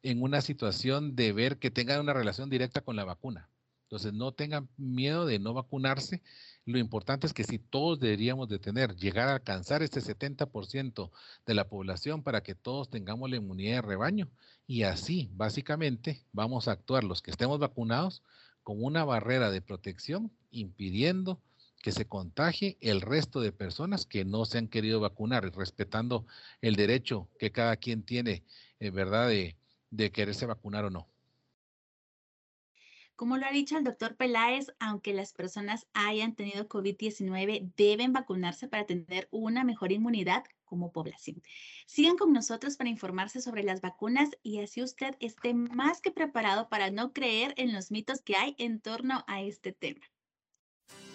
en 0.04 0.22
una 0.22 0.42
situación 0.42 1.16
de 1.16 1.34
ver 1.34 1.58
que 1.58 1.72
tengan 1.72 2.02
una 2.02 2.14
relación 2.14 2.52
directa 2.52 2.82
con 2.82 2.96
la 2.96 3.04
vacuna. 3.04 3.50
Entonces, 3.86 4.14
no 4.14 4.32
tengan 4.32 4.68
miedo 4.78 5.26
de 5.28 5.38
no 5.38 5.54
vacunarse. 5.54 6.24
Lo 6.66 6.80
importante 6.80 7.28
es 7.28 7.34
que 7.34 7.44
si 7.44 7.60
todos 7.60 8.00
deberíamos 8.00 8.50
de 8.50 8.58
tener, 8.58 8.96
llegar 8.96 9.30
a 9.30 9.36
alcanzar 9.36 9.84
este 9.84 10.02
70% 10.02 11.12
de 11.46 11.54
la 11.54 11.70
población 11.70 12.24
para 12.24 12.42
que 12.42 12.56
todos 12.56 12.90
tengamos 12.90 13.30
la 13.30 13.36
inmunidad 13.36 13.76
de 13.76 13.82
rebaño. 13.84 14.30
Y 14.66 14.84
así, 14.84 15.30
básicamente, 15.34 16.26
vamos 16.34 16.68
a 16.68 16.72
actuar 16.72 17.04
los 17.04 17.22
que 17.22 17.30
estemos 17.30 17.60
vacunados 17.60 18.24
con 18.64 18.84
una 18.84 19.06
barrera 19.06 19.52
de 19.52 19.62
protección 19.62 20.32
impidiendo 20.50 21.40
que 21.84 21.92
se 21.92 22.08
contagie 22.08 22.80
el 22.82 23.02
resto 23.02 23.40
de 23.42 23.52
personas 23.52 24.08
que 24.08 24.26
no 24.26 24.46
se 24.46 24.58
han 24.58 24.68
querido 24.68 25.00
vacunar, 25.00 25.56
respetando 25.56 26.26
el 26.62 26.76
derecho 26.76 27.30
que 27.38 27.52
cada 27.52 27.78
quien 27.78 28.02
tiene, 28.02 28.44
en 28.80 28.88
eh, 28.88 28.90
¿verdad?, 28.90 29.28
de, 29.30 29.56
de 29.92 30.12
quererse 30.12 30.48
vacunar 30.48 30.86
o 30.86 30.90
no. 30.90 31.08
Como 33.16 33.38
lo 33.38 33.46
ha 33.46 33.52
dicho 33.52 33.78
el 33.78 33.86
doctor 33.86 34.18
Peláez, 34.18 34.68
aunque 34.78 35.14
las 35.14 35.32
personas 35.32 35.88
hayan 35.94 36.36
tenido 36.36 36.68
COVID-19, 36.68 37.72
deben 37.78 38.12
vacunarse 38.12 38.68
para 38.68 38.86
tener 38.86 39.30
una 39.32 39.64
mejor 39.64 39.94
inmunidad 39.94 40.44
como 40.66 40.92
población. 40.92 41.42
Sigan 41.86 42.18
con 42.18 42.34
nosotros 42.34 42.76
para 42.76 42.90
informarse 42.90 43.42
sobre 43.42 43.64
las 43.64 43.80
vacunas 43.80 44.32
y 44.44 44.60
así 44.60 44.84
usted 44.84 45.16
esté 45.22 45.54
más 45.54 46.02
que 46.02 46.12
preparado 46.12 46.68
para 46.68 46.92
no 46.92 47.14
creer 47.14 47.54
en 47.56 47.74
los 47.74 47.90
mitos 47.90 48.22
que 48.22 48.36
hay 48.36 48.56
en 48.58 48.82
torno 48.82 49.24
a 49.28 49.42
este 49.42 49.72
tema. 49.72 50.02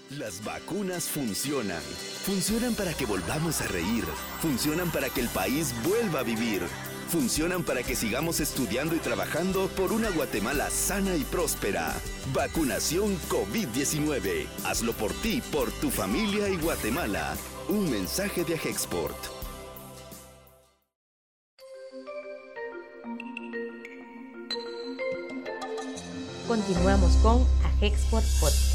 Las 0.08 0.42
vacunas 0.42 1.08
funcionan. 1.08 1.82
Funcionan 2.24 2.74
para 2.74 2.94
que 2.94 3.04
volvamos 3.04 3.60
a 3.60 3.68
reír. 3.68 4.04
Funcionan 4.40 4.90
para 4.90 5.10
que 5.10 5.20
el 5.20 5.28
país 5.28 5.74
vuelva 5.84 6.20
a 6.20 6.24
vivir 6.24 6.62
funcionan 7.10 7.62
para 7.64 7.82
que 7.82 7.94
sigamos 7.94 8.40
estudiando 8.40 8.94
y 8.94 8.98
trabajando 8.98 9.68
por 9.76 9.92
una 9.92 10.08
Guatemala 10.10 10.70
sana 10.70 11.16
y 11.16 11.24
próspera. 11.24 11.92
Vacunación 12.32 13.18
COVID-19. 13.28 14.46
Hazlo 14.64 14.92
por 14.94 15.12
ti, 15.12 15.42
por 15.52 15.70
tu 15.72 15.90
familia 15.90 16.48
y 16.48 16.56
Guatemala. 16.56 17.36
Un 17.68 17.90
mensaje 17.90 18.44
de 18.44 18.54
Agexport. 18.54 19.16
Continuamos 26.46 27.16
con 27.22 27.46
Agexport 27.64 28.24
Podcast. 28.40 28.69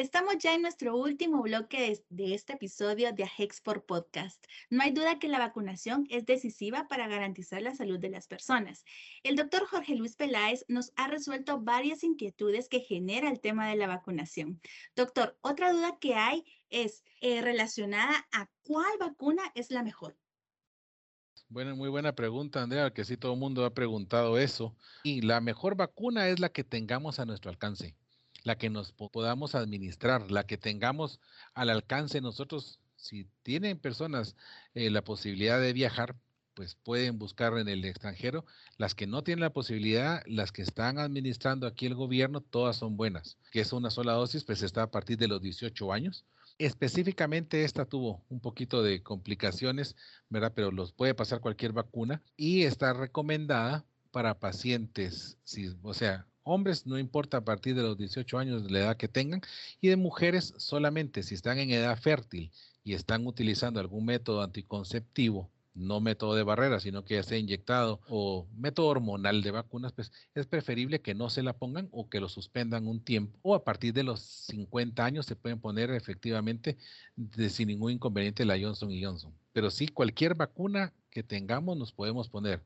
Estamos 0.00 0.38
ya 0.38 0.54
en 0.54 0.62
nuestro 0.62 0.96
último 0.96 1.42
bloque 1.42 2.02
de, 2.08 2.34
este 2.34 2.54
episodio 2.54 3.12
de 3.12 3.24
Agexport 3.24 3.84
Podcast. 3.84 4.42
No 4.70 4.82
hay 4.82 4.92
duda 4.92 5.18
que 5.18 5.28
la 5.28 5.38
vacunación 5.38 6.06
es 6.08 6.24
decisiva 6.24 6.88
para 6.88 7.06
garantizar 7.06 7.60
la 7.60 7.74
salud 7.74 7.98
de 7.98 8.08
las 8.08 8.26
personas. 8.26 8.86
El 9.24 9.36
doctor 9.36 9.66
Jorge 9.66 9.94
Luis 9.94 10.16
Peláez 10.16 10.64
nos 10.68 10.94
ha 10.96 11.08
resuelto 11.08 11.60
varias 11.60 12.02
inquietudes 12.02 12.70
que 12.70 12.80
genera 12.80 13.28
el 13.28 13.40
tema 13.40 13.68
de 13.68 13.76
la 13.76 13.88
vacunación. 13.88 14.62
Doctor, 14.96 15.36
otra 15.42 15.70
duda 15.70 15.98
que 16.00 16.14
hay 16.14 16.46
es 16.70 17.04
eh, 17.20 17.42
relacionada 17.42 18.26
a 18.32 18.48
cuál 18.62 18.96
vacuna 18.98 19.42
es 19.54 19.70
la 19.70 19.82
mejor. 19.82 20.16
Bueno, 21.50 21.76
muy 21.76 21.90
buena 21.90 22.14
pregunta, 22.14 22.62
Andrea, 22.62 22.90
que 22.90 23.04
sí 23.04 23.18
todo 23.18 23.34
el 23.34 23.38
mundo 23.38 23.66
ha 23.66 23.74
preguntado 23.74 24.38
eso. 24.38 24.74
Y 25.02 25.20
la 25.20 25.42
mejor 25.42 25.76
vacuna 25.76 26.26
es 26.28 26.40
la 26.40 26.48
que 26.48 26.64
tengamos 26.64 27.18
a 27.18 27.26
nuestro 27.26 27.50
alcance 27.50 27.99
la 28.42 28.56
que 28.56 28.70
nos 28.70 28.92
podamos 28.92 29.54
administrar, 29.54 30.30
la 30.30 30.44
que 30.44 30.58
tengamos 30.58 31.20
al 31.54 31.70
alcance 31.70 32.20
nosotros. 32.20 32.78
Si 32.96 33.26
tienen 33.42 33.78
personas 33.78 34.36
eh, 34.74 34.90
la 34.90 35.02
posibilidad 35.02 35.60
de 35.60 35.72
viajar, 35.72 36.16
pues 36.54 36.74
pueden 36.74 37.18
buscar 37.18 37.56
en 37.58 37.68
el 37.68 37.84
extranjero. 37.84 38.44
Las 38.76 38.94
que 38.94 39.06
no 39.06 39.22
tienen 39.22 39.40
la 39.40 39.52
posibilidad, 39.52 40.22
las 40.26 40.52
que 40.52 40.62
están 40.62 40.98
administrando 40.98 41.66
aquí 41.66 41.86
el 41.86 41.94
gobierno, 41.94 42.40
todas 42.40 42.76
son 42.76 42.96
buenas. 42.96 43.38
Que 43.50 43.60
es 43.60 43.72
una 43.72 43.90
sola 43.90 44.12
dosis, 44.12 44.44
pues 44.44 44.62
está 44.62 44.82
a 44.82 44.90
partir 44.90 45.16
de 45.16 45.28
los 45.28 45.40
18 45.40 45.92
años. 45.92 46.24
Específicamente 46.58 47.64
esta 47.64 47.86
tuvo 47.86 48.22
un 48.28 48.40
poquito 48.40 48.82
de 48.82 49.02
complicaciones, 49.02 49.96
¿verdad? 50.28 50.52
Pero 50.54 50.70
los 50.70 50.92
puede 50.92 51.14
pasar 51.14 51.40
cualquier 51.40 51.72
vacuna 51.72 52.22
y 52.36 52.64
está 52.64 52.92
recomendada 52.92 53.86
para 54.10 54.38
pacientes, 54.38 55.38
si, 55.44 55.74
o 55.82 55.94
sea, 55.94 56.26
hombres, 56.42 56.86
no 56.86 56.98
importa 56.98 57.38
a 57.38 57.44
partir 57.44 57.74
de 57.74 57.82
los 57.82 57.98
18 57.98 58.38
años 58.38 58.64
de 58.64 58.70
la 58.70 58.80
edad 58.80 58.96
que 58.96 59.08
tengan, 59.08 59.40
y 59.80 59.88
de 59.88 59.96
mujeres 59.96 60.54
solamente 60.58 61.22
si 61.22 61.34
están 61.34 61.58
en 61.58 61.70
edad 61.70 61.98
fértil 61.98 62.50
y 62.84 62.94
están 62.94 63.26
utilizando 63.26 63.80
algún 63.80 64.04
método 64.04 64.42
anticonceptivo, 64.42 65.50
no 65.74 66.00
método 66.00 66.34
de 66.34 66.42
barrera, 66.42 66.80
sino 66.80 67.04
que 67.04 67.14
ya 67.14 67.22
sea 67.22 67.38
inyectado 67.38 68.00
o 68.08 68.46
método 68.56 68.88
hormonal 68.88 69.42
de 69.42 69.50
vacunas, 69.50 69.92
pues 69.92 70.12
es 70.34 70.46
preferible 70.46 71.00
que 71.00 71.14
no 71.14 71.30
se 71.30 71.42
la 71.42 71.56
pongan 71.56 71.88
o 71.92 72.08
que 72.08 72.20
lo 72.20 72.28
suspendan 72.28 72.88
un 72.88 73.00
tiempo. 73.02 73.38
O 73.42 73.54
a 73.54 73.64
partir 73.64 73.94
de 73.94 74.02
los 74.02 74.20
50 74.20 75.04
años 75.04 75.26
se 75.26 75.36
pueden 75.36 75.60
poner 75.60 75.90
efectivamente 75.90 76.76
sin 77.50 77.68
ningún 77.68 77.92
inconveniente 77.92 78.44
la 78.44 78.58
Johnson 78.60 78.90
y 78.90 79.02
Johnson. 79.02 79.32
Pero 79.52 79.70
sí, 79.70 79.88
cualquier 79.88 80.34
vacuna 80.34 80.92
que 81.10 81.22
tengamos 81.22 81.76
nos 81.76 81.92
podemos 81.92 82.28
poner. 82.28 82.62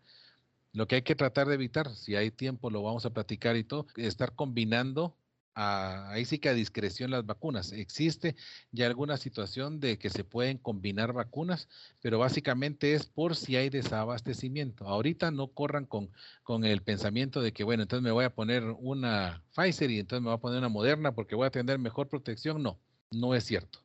Lo 0.74 0.86
que 0.86 0.96
hay 0.96 1.02
que 1.02 1.14
tratar 1.14 1.46
de 1.48 1.54
evitar, 1.54 1.94
si 1.94 2.16
hay 2.16 2.30
tiempo 2.30 2.68
lo 2.68 2.82
vamos 2.82 3.06
a 3.06 3.10
platicar 3.10 3.56
y 3.56 3.64
todo, 3.64 3.86
estar 3.96 4.34
combinando 4.34 5.16
ahí 5.54 6.24
sí 6.24 6.38
que 6.38 6.48
a 6.48 6.54
discreción 6.54 7.10
las 7.10 7.24
vacunas. 7.24 7.72
Existe 7.72 8.34
ya 8.72 8.86
alguna 8.86 9.16
situación 9.16 9.78
de 9.80 9.98
que 9.98 10.10
se 10.10 10.24
pueden 10.24 10.58
combinar 10.58 11.12
vacunas, 11.12 11.68
pero 12.00 12.18
básicamente 12.18 12.94
es 12.94 13.06
por 13.06 13.36
si 13.36 13.56
hay 13.56 13.70
desabastecimiento. 13.70 14.88
Ahorita 14.88 15.30
no 15.30 15.52
corran 15.52 15.86
con, 15.86 16.10
con 16.42 16.64
el 16.64 16.82
pensamiento 16.82 17.40
de 17.40 17.52
que, 17.52 17.64
bueno, 17.64 17.84
entonces 17.84 18.02
me 18.02 18.10
voy 18.10 18.24
a 18.24 18.34
poner 18.34 18.64
una 18.64 19.44
Pfizer 19.54 19.90
y 19.90 20.00
entonces 20.00 20.22
me 20.22 20.28
voy 20.30 20.36
a 20.36 20.40
poner 20.40 20.58
una 20.58 20.68
Moderna 20.68 21.14
porque 21.14 21.36
voy 21.36 21.46
a 21.46 21.50
tener 21.50 21.78
mejor 21.78 22.08
protección. 22.08 22.62
No, 22.62 22.80
no 23.12 23.34
es 23.34 23.44
cierto. 23.44 23.78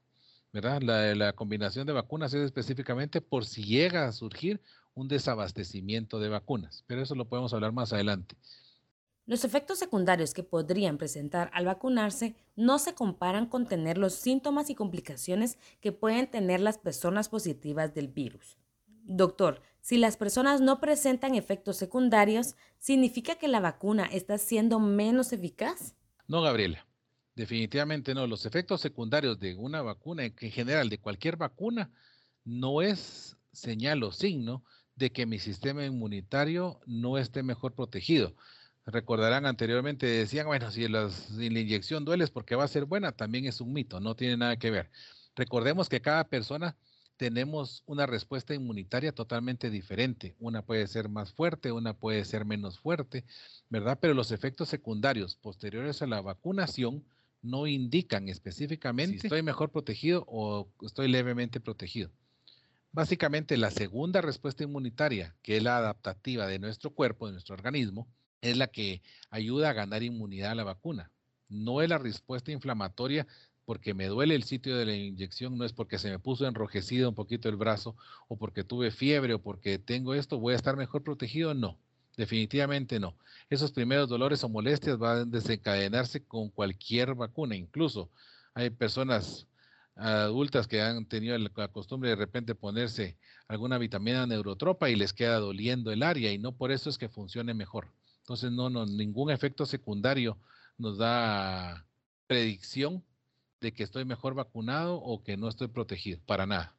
¿verdad? 0.52 0.82
La, 0.82 1.14
la 1.14 1.34
combinación 1.34 1.86
de 1.86 1.94
vacunas 1.94 2.34
es 2.34 2.42
específicamente 2.44 3.22
por 3.22 3.46
si 3.46 3.64
llega 3.64 4.08
a 4.08 4.12
surgir 4.12 4.62
un 4.94 5.08
desabastecimiento 5.08 6.20
de 6.20 6.30
vacunas, 6.30 6.84
pero 6.88 7.02
eso 7.02 7.16
lo 7.16 7.28
podemos 7.28 7.54
hablar 7.54 7.72
más 7.72 7.94
adelante. 7.94 8.36
Los 9.26 9.46
efectos 9.46 9.78
secundarios 9.78 10.34
que 10.34 10.42
podrían 10.42 10.98
presentar 10.98 11.52
al 11.54 11.66
vacunarse 11.66 12.36
no 12.56 12.80
se 12.80 12.96
comparan 12.96 13.46
con 13.46 13.68
tener 13.68 14.00
los 14.00 14.16
síntomas 14.16 14.72
y 14.72 14.76
complicaciones 14.76 15.60
que 15.82 15.92
pueden 15.92 16.30
tener 16.32 16.60
las 16.62 16.80
personas 16.80 17.30
positivas 17.30 17.94
del 17.94 18.08
virus. 18.08 18.58
Doctor, 19.04 19.62
si 19.82 19.98
las 19.98 20.18
personas 20.18 20.62
no 20.62 20.80
presentan 20.80 21.36
efectos 21.36 21.78
secundarios, 21.78 22.56
¿significa 22.80 23.36
que 23.36 23.48
la 23.48 23.60
vacuna 23.60 24.06
está 24.06 24.38
siendo 24.38 24.80
menos 24.80 25.32
eficaz? 25.32 25.94
No, 26.28 26.42
Gabriela. 26.42 26.86
Definitivamente 27.36 28.14
no. 28.14 28.28
Los 28.28 28.46
efectos 28.46 28.82
secundarios 28.82 29.40
de 29.40 29.56
una 29.56 29.82
vacuna, 29.82 30.26
en 30.26 30.34
general 30.34 30.90
de 30.90 31.00
cualquier 31.00 31.38
vacuna, 31.38 31.92
no 32.44 32.82
es 32.82 33.38
señal 33.52 34.04
o 34.04 34.12
signo 34.12 34.64
de 35.00 35.12
que 35.12 35.26
mi 35.26 35.40
sistema 35.40 35.86
inmunitario 35.86 36.80
no 36.86 37.18
esté 37.18 37.42
mejor 37.42 37.74
protegido. 37.74 38.36
Recordarán 38.86 39.46
anteriormente, 39.46 40.06
decían, 40.06 40.46
bueno, 40.46 40.70
si, 40.72 40.88
la 40.88 41.10
inyección 41.40 42.06
duele 42.06 42.26
es 42.26 42.32
porque 42.32 42.56
va 42.56 42.66
a 42.66 42.68
ser 42.68 42.86
buena, 42.86 43.14
también 43.14 43.46
es 43.46 43.62
un 43.62 43.72
mito, 43.72 44.00
no 44.00 44.16
tiene 44.16 44.36
nada 44.36 44.58
que 44.58 44.72
ver. 44.72 44.92
Recordemos 45.36 45.88
que 45.88 46.02
cada 46.02 46.26
persona 46.26 46.76
tenemos 47.16 47.84
una 47.86 48.06
respuesta 48.06 48.54
inmunitaria 48.54 49.14
totalmente 49.14 49.70
diferente. 49.70 50.36
Una 50.40 50.66
puede 50.66 50.88
ser 50.88 51.08
más 51.08 51.32
fuerte, 51.34 51.72
una 51.72 51.94
puede 51.94 52.26
ser 52.26 52.46
menos 52.46 52.80
fuerte, 52.80 53.26
¿verdad? 53.70 54.00
Pero 54.02 54.14
los 54.14 54.32
efectos 54.32 54.70
secundarios 54.70 55.36
posteriores 55.36 56.02
a 56.02 56.08
la 56.08 56.22
vacunación 56.22 57.06
no 57.42 57.68
indican 57.68 58.28
específicamente 58.28 59.20
si 59.20 59.28
estoy 59.28 59.44
mejor 59.44 59.72
protegido 59.72 60.26
o 60.28 60.70
estoy 60.82 61.08
levemente 61.08 61.60
protegido. 61.60 62.10
Básicamente 62.92 63.56
la 63.58 63.70
segunda 63.70 64.22
respuesta 64.22 64.64
inmunitaria, 64.64 65.36
que 65.44 65.58
es 65.58 65.64
la 65.64 65.78
adaptativa 65.78 66.48
de 66.48 66.58
nuestro 66.58 66.90
cuerpo, 66.92 67.28
de 67.28 67.34
nuestro 67.34 67.54
organismo, 67.54 68.08
es 68.42 68.58
la 68.58 68.68
que 68.68 69.02
ayuda 69.30 69.70
a 69.70 69.74
ganar 69.74 70.02
inmunidad 70.02 70.52
a 70.52 70.56
la 70.56 70.64
vacuna. 70.64 71.12
No 71.50 71.82
es 71.82 71.90
la 71.90 72.00
respuesta 72.00 72.52
inflamatoria 72.52 73.28
porque 73.66 73.94
me 73.94 74.08
duele 74.08 74.34
el 74.34 74.44
sitio 74.44 74.76
de 74.76 74.86
la 74.88 74.96
inyección, 74.96 75.56
no 75.56 75.66
es 75.66 75.74
porque 75.74 76.00
se 76.00 76.10
me 76.10 76.18
puso 76.18 76.48
enrojecido 76.48 77.10
un 77.10 77.16
poquito 77.16 77.50
el 77.50 77.58
brazo 77.58 77.96
o 78.28 78.38
porque 78.38 78.64
tuve 78.64 78.90
fiebre 78.90 79.36
o 79.36 79.42
porque 79.44 79.78
tengo 79.78 80.16
esto, 80.16 80.40
voy 80.40 80.54
a 80.54 80.58
estar 80.58 80.76
mejor 80.76 81.04
protegido, 81.04 81.54
no. 81.54 81.78
Definitivamente 82.18 83.00
no. 83.00 83.16
Esos 83.52 83.72
primeros 83.72 84.10
dolores 84.10 84.44
o 84.44 84.50
molestias 84.50 84.98
van 84.98 85.18
a 85.18 85.26
desencadenarse 85.26 86.24
con 86.26 86.50
cualquier 86.50 87.14
vacuna. 87.14 87.56
Incluso 87.56 88.10
hay 88.56 88.72
personas 88.72 89.48
adultas 90.00 90.68
que 90.68 90.82
han 90.82 91.06
tenido 91.06 91.38
la 91.38 91.68
costumbre 91.68 92.10
de 92.10 92.16
repente 92.16 92.56
ponerse 92.56 93.18
alguna 93.48 93.78
vitamina 93.78 94.26
neurotropa 94.26 94.90
y 94.90 94.96
les 94.96 95.14
queda 95.14 95.40
doliendo 95.40 95.92
el 95.92 96.04
área 96.04 96.32
y 96.32 96.38
no 96.38 96.56
por 96.56 96.72
eso 96.72 96.90
es 96.90 96.98
que 96.98 97.10
funcione 97.10 97.54
mejor. 97.54 97.94
Entonces, 98.20 98.52
no, 98.52 98.70
no, 98.70 98.86
ningún 98.86 99.32
efecto 99.32 99.66
secundario 99.66 100.38
nos 100.78 100.98
da 100.98 101.86
predicción 102.28 103.04
de 103.60 103.74
que 103.74 103.84
estoy 103.84 104.06
mejor 104.06 104.36
vacunado 104.36 104.96
o 104.96 105.24
que 105.24 105.36
no 105.36 105.50
estoy 105.50 105.68
protegido, 105.68 106.20
para 106.26 106.46
nada. 106.46 106.76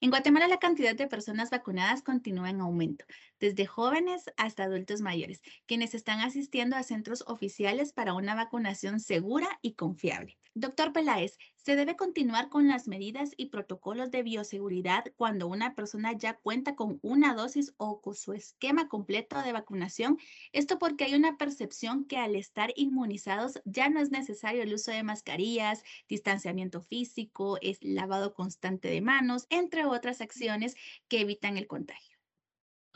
En 0.00 0.10
Guatemala 0.10 0.48
la 0.48 0.58
cantidad 0.58 0.94
de 0.94 1.06
personas 1.06 1.50
vacunadas 1.50 2.02
continúa 2.02 2.50
en 2.50 2.60
aumento, 2.60 3.04
desde 3.40 3.66
jóvenes 3.66 4.24
hasta 4.36 4.64
adultos 4.64 5.00
mayores, 5.00 5.42
quienes 5.66 5.94
están 5.94 6.20
asistiendo 6.20 6.76
a 6.76 6.82
centros 6.82 7.24
oficiales 7.26 7.92
para 7.92 8.14
una 8.14 8.34
vacunación 8.34 9.00
segura 9.00 9.58
y 9.62 9.74
confiable. 9.74 10.38
Doctor 10.56 10.92
Peláez, 10.92 11.36
¿se 11.56 11.74
debe 11.74 11.96
continuar 11.96 12.48
con 12.48 12.68
las 12.68 12.86
medidas 12.86 13.32
y 13.36 13.46
protocolos 13.46 14.12
de 14.12 14.22
bioseguridad 14.22 15.04
cuando 15.16 15.48
una 15.48 15.74
persona 15.74 16.12
ya 16.12 16.34
cuenta 16.34 16.76
con 16.76 17.00
una 17.02 17.34
dosis 17.34 17.74
o 17.76 18.00
con 18.00 18.14
su 18.14 18.34
esquema 18.34 18.88
completo 18.88 19.42
de 19.42 19.52
vacunación? 19.52 20.16
Esto 20.52 20.78
porque 20.78 21.06
hay 21.06 21.16
una 21.16 21.38
percepción 21.38 22.04
que 22.04 22.18
al 22.18 22.36
estar 22.36 22.72
inmunizados 22.76 23.60
ya 23.64 23.88
no 23.88 23.98
es 23.98 24.12
necesario 24.12 24.62
el 24.62 24.74
uso 24.74 24.92
de 24.92 25.02
mascarillas, 25.02 25.82
distanciamiento 26.08 26.82
físico, 26.82 27.58
es 27.60 27.82
lavado 27.82 28.32
constante 28.32 28.86
de 28.86 29.00
manos, 29.00 29.46
entre 29.50 29.86
otras 29.86 30.20
acciones 30.20 30.76
que 31.08 31.20
evitan 31.20 31.56
el 31.56 31.66
contagio. 31.66 32.13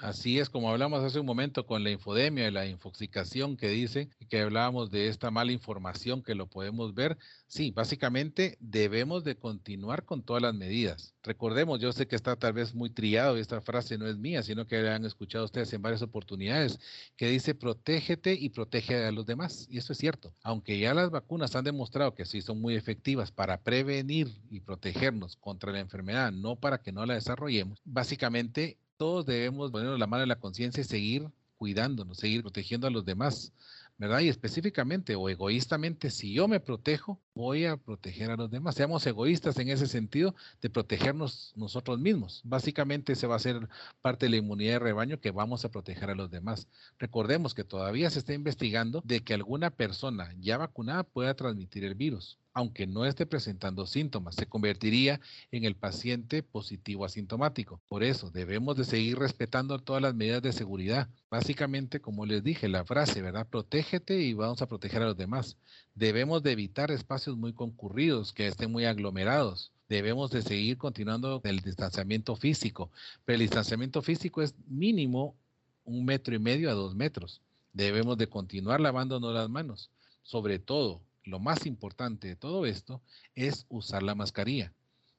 Así 0.01 0.39
es, 0.39 0.49
como 0.49 0.71
hablamos 0.71 1.03
hace 1.03 1.19
un 1.19 1.27
momento 1.27 1.67
con 1.67 1.83
la 1.83 1.91
infodemia 1.91 2.47
y 2.47 2.53
la 2.53 2.67
infoxicación 2.67 3.57
que 3.57 3.69
dice, 3.69 4.09
que 4.29 4.41
hablábamos 4.41 4.93
de 4.93 5.09
esta 5.09 5.33
mala 5.33 5.51
información 5.51 6.23
que 6.23 6.37
lo 6.37 6.47
podemos 6.47 6.95
ver. 6.95 7.19
Sí, 7.49 7.73
básicamente 7.73 8.57
debemos 8.61 9.25
de 9.25 9.37
continuar 9.37 10.05
con 10.05 10.23
todas 10.23 10.41
las 10.41 10.55
medidas. 10.55 11.17
Recordemos, 11.25 11.81
yo 11.81 11.93
sé 11.93 12.07
que 12.07 12.15
está 12.15 12.37
tal 12.37 12.53
vez 12.53 12.77
muy 12.77 12.91
triado 12.91 13.37
y 13.37 13.41
esta 13.41 13.61
frase 13.61 13.99
no 13.99 14.07
es 14.07 14.17
mía, 14.17 14.45
sino 14.45 14.69
que 14.69 14.81
la 14.81 14.95
han 14.95 15.05
escuchado 15.05 15.47
ustedes 15.47 15.73
en 15.73 15.83
varias 15.83 16.03
oportunidades, 16.03 16.79
que 17.17 17.29
dice 17.29 17.57
protégete 17.57 18.35
y 18.35 18.51
protege 18.51 19.05
a 19.05 19.11
los 19.11 19.27
demás. 19.27 19.67
Y 19.69 19.79
eso 19.79 19.93
es 19.93 19.99
cierto. 19.99 20.33
Aunque 20.45 20.79
ya 20.79 20.95
las 20.95 21.11
vacunas 21.11 21.57
han 21.57 21.65
demostrado 21.65 22.15
que 22.15 22.25
sí 22.25 22.41
son 22.41 22.61
muy 22.61 22.77
efectivas 22.77 23.33
para 23.33 23.63
prevenir 23.63 24.29
y 24.49 24.61
protegernos 24.61 25.35
contra 25.37 25.73
la 25.73 25.81
enfermedad, 25.81 26.31
no 26.31 26.55
para 26.55 26.79
que 26.83 26.93
no 26.93 27.05
la 27.05 27.15
desarrollemos, 27.15 27.81
básicamente 27.85 28.79
todos 28.99 29.25
debemos 29.25 29.71
ponernos 29.71 29.99
la 29.99 30.07
mano 30.07 30.25
en 30.25 30.29
la 30.29 30.41
conciencia 30.41 30.81
y 30.83 30.85
seguir 30.85 31.31
cuidándonos, 31.57 32.19
seguir 32.19 32.43
protegiendo 32.43 32.87
a 32.87 32.91
los 32.91 33.05
demás, 33.05 33.53
¿verdad? 33.97 34.21
Y 34.21 34.29
específicamente 34.29 35.17
o 35.17 35.29
egoístamente, 35.29 36.11
si 36.11 36.33
yo 36.33 36.47
me 36.49 36.61
protejo, 36.61 37.21
voy 37.35 37.65
a 37.65 37.77
proteger 37.77 38.31
a 38.31 38.37
los 38.37 38.51
demás. 38.51 38.75
Seamos 38.75 39.07
egoístas 39.07 39.59
en 39.59 39.69
ese 39.69 39.87
sentido 39.87 40.35
de 40.61 40.71
protegernos 40.71 41.53
nosotros 41.57 41.99
mismos. 41.99 42.43
Básicamente 42.45 43.17
se 43.17 43.27
va 43.27 43.37
a 43.37 43.41
ser 43.41 43.69
parte 44.01 44.27
de 44.27 44.31
la 44.31 44.37
inmunidad 44.37 44.75
de 44.75 44.79
rebaño 44.81 45.21
que 45.21 45.31
vamos 45.31 45.65
a 45.65 45.71
proteger 45.71 46.11
a 46.11 46.15
los 46.15 46.31
demás. 46.31 46.69
Recordemos 46.99 47.55
que 47.55 47.65
todavía 47.65 48.11
se 48.11 48.21
está 48.21 48.35
investigando 48.35 49.03
de 49.05 49.21
que 49.21 49.35
alguna 49.35 49.71
persona 49.71 50.35
ya 50.39 50.59
vacunada 50.59 51.05
pueda 51.05 51.35
transmitir 51.35 51.85
el 51.85 51.95
virus 51.95 52.39
aunque 52.59 52.89
no 52.89 53.07
esté 53.07 53.25
presentando 53.25 53.87
síntomas, 53.87 54.35
se 54.35 54.47
convertiría 54.47 55.21
en 55.53 55.63
el 55.63 55.77
paciente 55.77 56.43
positivo 56.43 57.05
asintomático. 57.05 57.81
Por 57.87 58.03
eso 58.03 58.33
debemos 58.33 58.77
de 58.77 58.83
seguir 58.83 59.17
respetando 59.17 59.79
todas 59.79 60.03
las 60.03 60.17
medidas 60.17 60.43
de 60.43 60.53
seguridad. 60.53 61.09
Básicamente, 61.31 62.01
como 62.01 62.27
les 62.27 62.43
dije, 62.43 62.67
la 62.69 62.85
frase, 62.85 63.23
¿verdad? 63.23 63.47
Protégete 63.47 64.21
y 64.23 64.35
vamos 64.35 64.61
a 64.61 64.67
proteger 64.67 65.03
a 65.03 65.05
los 65.05 65.17
demás. 65.17 65.57
Debemos 65.95 66.43
de 66.43 66.51
evitar 66.51 66.91
espacios 66.91 67.37
muy 67.37 67.53
concurridos, 67.53 68.33
que 68.33 68.49
estén 68.49 68.73
muy 68.73 68.87
aglomerados 68.87 69.71
debemos 69.89 70.31
de 70.33 70.43
seguir 70.43 70.77
continuando 70.77 71.41
el 71.45 71.61
distanciamiento 71.61 72.37
físico, 72.37 72.91
pero 73.25 73.37
el 73.37 73.43
distanciamiento 73.43 74.03
físico 74.03 74.43
es 74.43 74.55
mínimo 74.67 75.37
un 75.85 76.05
metro 76.05 76.35
y 76.35 76.39
medio 76.41 76.71
a 76.71 76.75
dos 76.75 76.95
metros. 76.95 77.41
Debemos 77.73 78.19
de 78.19 78.29
continuar 78.29 78.81
lavándonos 78.81 79.33
las 79.33 79.49
manos, 79.49 79.91
sobre 80.25 80.59
todo 80.59 81.08
lo 81.29 81.39
más 81.39 81.67
importante 81.67 82.29
de 82.29 82.37
todo 82.37 82.67
esto 82.67 83.03
es 83.35 83.67
usar 83.69 84.03
la 84.03 84.15
mascarilla. 84.15 84.73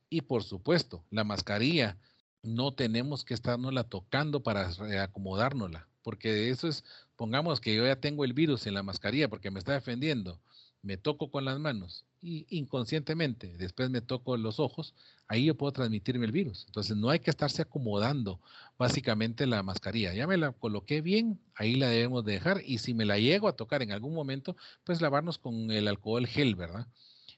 Y 0.09 0.21
por 0.21 0.43
supuesto, 0.43 1.03
la 1.11 1.23
mascarilla 1.23 1.97
no 2.41 2.73
tenemos 2.73 3.23
que 3.23 3.35
la 3.71 3.83
tocando 3.83 4.41
para 4.41 4.71
reacomodárnosla, 4.71 5.87
porque 6.01 6.49
eso 6.49 6.67
es, 6.67 6.83
pongamos 7.15 7.59
que 7.59 7.75
yo 7.75 7.85
ya 7.85 7.97
tengo 7.97 8.25
el 8.25 8.33
virus 8.33 8.65
en 8.65 8.73
la 8.73 8.83
mascarilla 8.83 9.29
porque 9.29 9.51
me 9.51 9.59
está 9.59 9.73
defendiendo 9.73 10.39
me 10.81 10.97
toco 10.97 11.29
con 11.29 11.45
las 11.45 11.59
manos 11.59 12.05
y 12.21 12.45
inconscientemente 12.49 13.55
después 13.57 13.89
me 13.89 14.01
toco 14.01 14.35
los 14.37 14.59
ojos, 14.59 14.93
ahí 15.27 15.45
yo 15.45 15.55
puedo 15.55 15.71
transmitirme 15.71 16.25
el 16.25 16.31
virus. 16.31 16.65
Entonces 16.67 16.97
no 16.97 17.09
hay 17.09 17.19
que 17.19 17.29
estarse 17.29 17.61
acomodando 17.61 18.39
básicamente 18.77 19.45
la 19.45 19.63
mascarilla. 19.63 20.13
Ya 20.13 20.27
me 20.27 20.37
la 20.37 20.51
coloqué 20.51 21.01
bien, 21.01 21.39
ahí 21.55 21.75
la 21.75 21.89
debemos 21.89 22.25
dejar 22.25 22.61
y 22.65 22.79
si 22.79 22.93
me 22.93 23.05
la 23.05 23.17
llego 23.19 23.47
a 23.47 23.55
tocar 23.55 23.81
en 23.81 23.91
algún 23.91 24.13
momento, 24.13 24.55
pues 24.83 25.01
lavarnos 25.01 25.37
con 25.37 25.71
el 25.71 25.87
alcohol 25.87 26.27
gel, 26.27 26.55
¿verdad? 26.55 26.87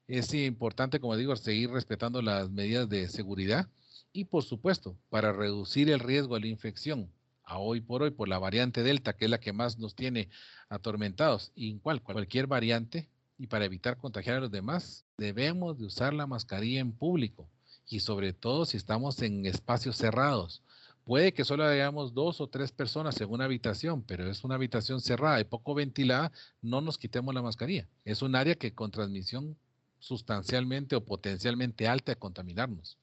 Es 0.07 0.33
importante, 0.33 0.99
como 0.99 1.15
digo, 1.15 1.35
seguir 1.35 1.69
respetando 1.69 2.21
las 2.21 2.49
medidas 2.49 2.89
de 2.89 3.07
seguridad 3.07 3.69
y 4.13 4.25
por 4.25 4.43
supuesto, 4.43 4.97
para 5.09 5.31
reducir 5.31 5.89
el 5.89 5.99
riesgo 5.99 6.35
de 6.35 6.41
la 6.41 6.47
infección 6.47 7.09
a 7.43 7.59
hoy 7.59 7.81
por 7.81 8.03
hoy 8.03 8.11
por 8.11 8.27
la 8.27 8.39
variante 8.39 8.83
Delta, 8.83 9.13
que 9.13 9.25
es 9.25 9.31
la 9.31 9.39
que 9.39 9.53
más 9.53 9.77
nos 9.77 9.95
tiene 9.95 10.29
atormentados, 10.69 11.51
y 11.55 11.77
cualquier 11.79 12.47
variante, 12.47 13.07
y 13.41 13.47
para 13.47 13.65
evitar 13.65 13.97
contagiar 13.97 14.37
a 14.37 14.41
los 14.41 14.51
demás, 14.51 15.03
debemos 15.17 15.79
de 15.79 15.87
usar 15.87 16.13
la 16.13 16.27
mascarilla 16.27 16.79
en 16.79 16.91
público 16.91 17.49
y 17.89 17.99
sobre 17.99 18.33
todo 18.33 18.67
si 18.67 18.77
estamos 18.77 19.19
en 19.23 19.47
espacios 19.47 19.97
cerrados. 19.97 20.61
Puede 21.05 21.33
que 21.33 21.43
solo 21.43 21.65
hayamos 21.65 22.13
dos 22.13 22.39
o 22.39 22.45
tres 22.45 22.71
personas 22.71 23.19
en 23.19 23.31
una 23.31 23.45
habitación, 23.45 24.03
pero 24.03 24.29
es 24.29 24.43
una 24.43 24.53
habitación 24.53 25.01
cerrada 25.01 25.41
y 25.41 25.45
poco 25.45 25.73
ventilada, 25.73 26.31
no 26.61 26.81
nos 26.81 26.99
quitemos 26.99 27.33
la 27.33 27.41
mascarilla. 27.41 27.87
Es 28.05 28.21
un 28.21 28.35
área 28.35 28.53
que 28.53 28.75
con 28.75 28.91
transmisión 28.91 29.57
sustancialmente 29.97 30.95
o 30.95 31.03
potencialmente 31.03 31.87
alta 31.87 32.11
de 32.11 32.19
contaminarnos. 32.19 32.99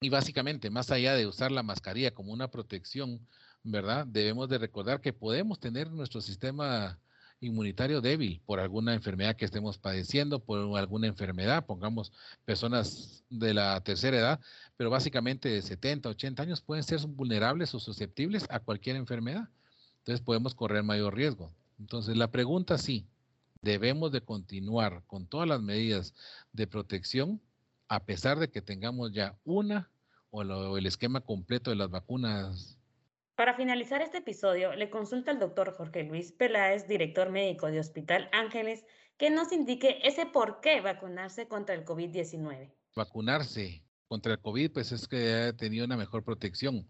Y 0.00 0.10
básicamente, 0.10 0.70
más 0.70 0.92
allá 0.92 1.16
de 1.16 1.26
usar 1.26 1.50
la 1.50 1.64
mascarilla 1.64 2.14
como 2.14 2.32
una 2.32 2.46
protección, 2.52 3.18
¿verdad? 3.64 4.06
Debemos 4.06 4.48
de 4.48 4.58
recordar 4.58 5.00
que 5.00 5.12
podemos 5.12 5.58
tener 5.58 5.90
nuestro 5.90 6.20
sistema 6.20 7.00
inmunitario 7.42 8.00
débil 8.00 8.40
por 8.46 8.60
alguna 8.60 8.94
enfermedad 8.94 9.36
que 9.36 9.44
estemos 9.44 9.76
padeciendo, 9.76 10.38
por 10.38 10.78
alguna 10.78 11.08
enfermedad, 11.08 11.66
pongamos 11.66 12.12
personas 12.44 13.24
de 13.28 13.52
la 13.52 13.80
tercera 13.82 14.16
edad, 14.16 14.40
pero 14.76 14.88
básicamente 14.88 15.48
de 15.48 15.60
70, 15.60 16.08
80 16.08 16.42
años 16.42 16.62
pueden 16.62 16.84
ser 16.84 17.00
vulnerables 17.06 17.74
o 17.74 17.80
susceptibles 17.80 18.46
a 18.48 18.60
cualquier 18.60 18.96
enfermedad. 18.96 19.48
Entonces 19.98 20.24
podemos 20.24 20.54
correr 20.54 20.82
mayor 20.82 21.14
riesgo. 21.14 21.52
Entonces 21.78 22.16
la 22.16 22.30
pregunta 22.30 22.78
sí, 22.78 23.06
debemos 23.60 24.12
de 24.12 24.20
continuar 24.20 25.02
con 25.06 25.26
todas 25.26 25.48
las 25.48 25.60
medidas 25.60 26.14
de 26.52 26.66
protección 26.66 27.40
a 27.88 28.00
pesar 28.04 28.38
de 28.38 28.50
que 28.50 28.62
tengamos 28.62 29.12
ya 29.12 29.36
una 29.44 29.90
o, 30.30 30.78
el 30.78 30.86
esquema 30.86 31.20
completo 31.20 31.70
de 31.70 31.76
las 31.76 31.90
vacunas 31.90 32.78
para 33.42 33.54
finalizar 33.54 34.00
este 34.02 34.18
episodio, 34.18 34.72
le 34.76 34.88
consulta 34.88 35.32
al 35.32 35.40
doctor 35.40 35.74
Jorge 35.76 36.04
Luis 36.04 36.30
Peláez, 36.30 36.86
director 36.86 37.28
médico 37.28 37.66
de 37.66 37.80
Hospital 37.80 38.28
Ángeles, 38.30 38.84
que 39.16 39.30
nos 39.30 39.50
indique 39.50 39.98
ese 40.04 40.26
por 40.26 40.60
qué 40.60 40.80
vacunarse 40.80 41.48
contra 41.48 41.74
el 41.74 41.84
COVID-19. 41.84 42.72
Vacunarse 42.94 43.82
contra 44.06 44.34
el 44.34 44.38
COVID, 44.38 44.70
pues 44.70 44.92
es 44.92 45.08
que 45.08 45.34
ha 45.34 45.52
tenido 45.54 45.84
una 45.84 45.96
mejor 45.96 46.22
protección. 46.22 46.88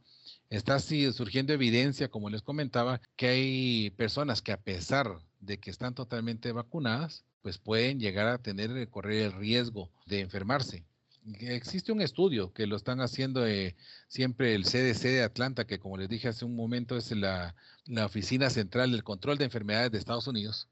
Está 0.50 0.78
surgiendo 0.78 1.54
evidencia, 1.54 2.10
como 2.10 2.28
les 2.28 2.42
comentaba, 2.42 3.00
que 3.16 3.28
hay 3.28 3.90
personas 3.92 4.42
que 4.42 4.52
a 4.52 4.60
pesar 4.60 5.06
de 5.40 5.58
que 5.58 5.70
están 5.70 5.94
totalmente 5.94 6.52
vacunadas, 6.52 7.24
pues 7.40 7.56
pueden 7.56 7.98
llegar 7.98 8.28
a 8.28 8.36
tener, 8.36 8.90
correr 8.90 9.22
el 9.22 9.32
riesgo 9.32 9.90
de 10.04 10.20
enfermarse 10.20 10.84
existe 11.40 11.92
un 11.92 12.00
estudio 12.00 12.52
que 12.52 12.66
lo 12.66 12.76
están 12.76 13.00
haciendo 13.00 13.46
eh, 13.46 13.76
siempre 14.08 14.54
el 14.54 14.64
CDC 14.64 15.02
de 15.02 15.22
Atlanta, 15.22 15.66
que 15.66 15.78
como 15.78 15.96
les 15.96 16.08
dije 16.08 16.28
hace 16.28 16.44
un 16.44 16.56
momento 16.56 16.96
es 16.96 17.10
la, 17.12 17.54
la 17.86 18.06
Oficina 18.06 18.50
Central 18.50 18.92
del 18.92 19.04
Control 19.04 19.38
de 19.38 19.44
Enfermedades 19.44 19.92
de 19.92 19.98
Estados 19.98 20.26
Unidos, 20.26 20.68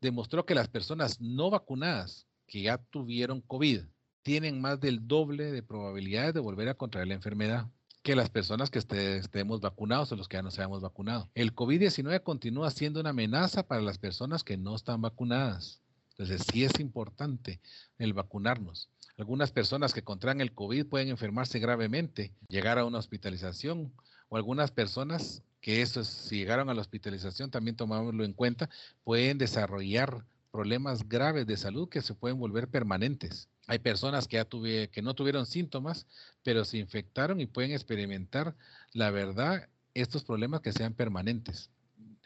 demostró 0.00 0.46
que 0.46 0.54
las 0.54 0.68
personas 0.68 1.20
no 1.20 1.50
vacunadas 1.50 2.26
que 2.46 2.62
ya 2.62 2.78
tuvieron 2.78 3.40
COVID 3.40 3.82
tienen 4.22 4.60
más 4.60 4.80
del 4.80 5.06
doble 5.06 5.50
de 5.52 5.62
probabilidades 5.62 6.34
de 6.34 6.40
volver 6.40 6.68
a 6.68 6.74
contraer 6.74 7.08
la 7.08 7.14
enfermedad 7.14 7.66
que 8.02 8.14
las 8.14 8.30
personas 8.30 8.70
que 8.70 8.78
estemos 8.78 9.60
vacunados 9.60 10.12
o 10.12 10.16
los 10.16 10.28
que 10.28 10.36
ya 10.36 10.42
no 10.42 10.50
se 10.50 10.60
hayamos 10.60 10.80
vacunado. 10.80 11.28
El 11.34 11.54
COVID-19 11.54 12.22
continúa 12.22 12.70
siendo 12.70 13.00
una 13.00 13.10
amenaza 13.10 13.66
para 13.66 13.82
las 13.82 13.98
personas 13.98 14.44
que 14.44 14.56
no 14.56 14.74
están 14.76 15.02
vacunadas. 15.02 15.82
Entonces, 16.18 16.46
sí 16.52 16.64
es 16.64 16.80
importante 16.80 17.60
el 17.96 18.12
vacunarnos. 18.12 18.88
Algunas 19.16 19.52
personas 19.52 19.94
que 19.94 20.02
contraen 20.02 20.40
el 20.40 20.52
COVID 20.52 20.86
pueden 20.86 21.08
enfermarse 21.08 21.60
gravemente, 21.60 22.32
llegar 22.48 22.78
a 22.78 22.84
una 22.84 22.98
hospitalización, 22.98 23.92
o 24.28 24.36
algunas 24.36 24.72
personas 24.72 25.42
que 25.60 25.80
eso, 25.80 26.04
si 26.04 26.36
llegaron 26.36 26.70
a 26.70 26.74
la 26.74 26.80
hospitalización, 26.80 27.50
también 27.50 27.76
tomámoslo 27.76 28.24
en 28.24 28.32
cuenta, 28.32 28.68
pueden 29.04 29.38
desarrollar 29.38 30.24
problemas 30.50 31.08
graves 31.08 31.46
de 31.46 31.56
salud 31.56 31.88
que 31.88 32.02
se 32.02 32.14
pueden 32.14 32.38
volver 32.38 32.68
permanentes. 32.68 33.48
Hay 33.68 33.78
personas 33.78 34.26
que, 34.26 34.36
ya 34.36 34.44
tuve, 34.44 34.88
que 34.88 35.02
no 35.02 35.14
tuvieron 35.14 35.46
síntomas, 35.46 36.06
pero 36.42 36.64
se 36.64 36.78
infectaron 36.78 37.40
y 37.40 37.46
pueden 37.46 37.72
experimentar, 37.72 38.56
la 38.92 39.10
verdad, 39.10 39.68
estos 39.94 40.24
problemas 40.24 40.62
que 40.62 40.72
sean 40.72 40.94
permanentes. 40.94 41.70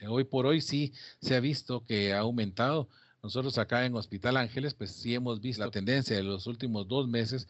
Hoy 0.09 0.25
por 0.25 0.47
hoy 0.47 0.61
sí 0.61 0.93
se 1.21 1.37
ha 1.37 1.41
visto 1.41 1.85
que 1.85 2.13
ha 2.13 2.21
aumentado 2.21 2.89
nosotros 3.23 3.59
acá 3.59 3.87
en 3.87 3.95
Hospital 3.95 4.37
Ángeles, 4.37 4.75
pues 4.75 4.93
sí 4.93 5.15
hemos 5.15 5.41
visto 5.41 5.65
la 5.65 5.71
tendencia 5.71 6.17
de 6.17 6.23
los 6.23 6.47
últimos 6.47 6.89
dos 6.89 7.09
meses 7.09 7.49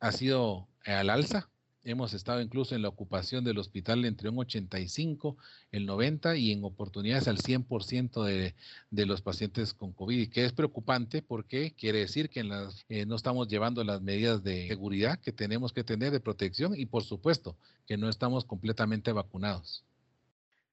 ha 0.00 0.12
sido 0.12 0.68
al 0.84 1.10
alza 1.10 1.48
Hemos 1.84 2.14
estado 2.14 2.40
incluso 2.40 2.76
en 2.76 2.82
la 2.82 2.88
ocupación 2.88 3.42
del 3.42 3.58
hospital 3.58 4.04
entre 4.04 4.28
un 4.28 4.38
85, 4.38 5.36
el 5.72 5.84
90 5.84 6.36
y 6.36 6.52
en 6.52 6.62
oportunidades 6.62 7.26
al 7.26 7.38
100% 7.38 8.22
de, 8.22 8.54
de 8.90 9.06
los 9.06 9.20
pacientes 9.20 9.74
con 9.74 9.92
COVID, 9.92 10.30
que 10.30 10.44
es 10.44 10.52
preocupante 10.52 11.22
porque 11.22 11.74
quiere 11.74 11.98
decir 11.98 12.30
que 12.30 12.48
eh, 12.88 13.04
no 13.04 13.16
estamos 13.16 13.48
llevando 13.48 13.82
las 13.82 14.00
medidas 14.00 14.44
de 14.44 14.68
seguridad 14.68 15.18
que 15.18 15.32
tenemos 15.32 15.72
que 15.72 15.82
tener 15.82 16.12
de 16.12 16.20
protección 16.20 16.78
y 16.78 16.86
por 16.86 17.02
supuesto 17.02 17.56
que 17.84 17.96
no 17.96 18.08
estamos 18.08 18.44
completamente 18.44 19.10
vacunados. 19.10 19.82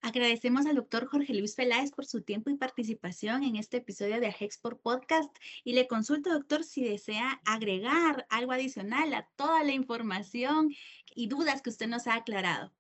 Agradecemos 0.02 0.66
al 0.66 0.76
doctor 0.76 1.08
Jorge 1.08 1.34
Luis 1.34 1.56
Peláez 1.56 1.92
por 1.92 2.06
su 2.06 2.22
tiempo 2.22 2.50
y 2.50 2.56
participación 2.56 3.44
en 3.44 3.58
este 3.58 3.78
episodio 3.78 4.22
de 4.22 4.28
Agexport 4.28 4.82
Podcast 4.82 5.30
y 5.66 5.74
le 5.74 5.88
consulto, 5.88 6.32
doctor, 6.32 6.64
si 6.64 6.84
desea 6.84 7.42
agregar 7.46 8.26
algo 8.30 8.54
adicional 8.54 9.14
a 9.14 9.28
toda 9.36 9.64
la 9.64 9.74
información 9.74 10.74
y 11.14 11.28
dudas 11.28 11.62
que 11.62 11.70
usted 11.70 11.88
nos 11.88 12.08
ha 12.08 12.16
aclarado. 12.16 12.72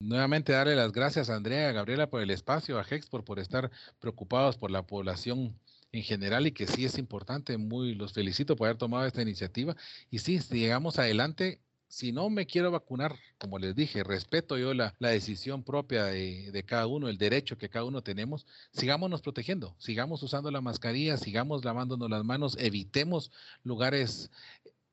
Nuevamente 0.00 0.52
darle 0.52 0.74
las 0.74 0.92
gracias 0.92 1.30
a 1.30 1.36
Andrea 1.36 1.62
y 1.62 1.70
a 1.70 1.72
Gabriela 1.72 2.10
por 2.10 2.20
el 2.20 2.30
espacio, 2.30 2.78
a 2.78 2.84
Hexport 2.84 3.24
por 3.24 3.38
estar 3.38 3.70
preocupados 4.00 4.58
por 4.58 4.70
la 4.72 4.82
población 4.82 5.58
en 5.92 6.02
general 6.02 6.48
y 6.48 6.52
que 6.52 6.66
sí 6.66 6.84
es 6.84 6.98
importante, 6.98 7.56
muy 7.58 7.94
los 7.94 8.12
felicito 8.12 8.56
por 8.56 8.66
haber 8.66 8.76
tomado 8.76 9.06
esta 9.06 9.22
iniciativa 9.22 9.76
y 10.10 10.18
si 10.18 10.40
llegamos 10.40 10.98
adelante 10.98 11.60
si 11.88 12.12
no 12.12 12.28
me 12.30 12.46
quiero 12.46 12.70
vacunar, 12.70 13.16
como 13.38 13.58
les 13.58 13.74
dije, 13.74 14.02
respeto 14.02 14.58
yo 14.58 14.74
la, 14.74 14.94
decisión 14.98 15.62
propia 15.62 16.04
de, 16.04 16.50
de, 16.50 16.62
cada 16.64 16.86
uno, 16.86 17.08
el 17.08 17.18
derecho 17.18 17.58
que 17.58 17.68
cada 17.68 17.84
uno 17.84 18.02
tenemos, 18.02 18.46
sigámonos 18.72 19.22
protegiendo, 19.22 19.74
sigamos 19.78 20.22
usando 20.22 20.50
la 20.50 20.60
mascarilla, 20.60 21.16
sigamos 21.16 21.64
lavándonos 21.64 22.10
las 22.10 22.24
manos, 22.24 22.56
evitemos 22.58 23.30
lugares 23.62 24.30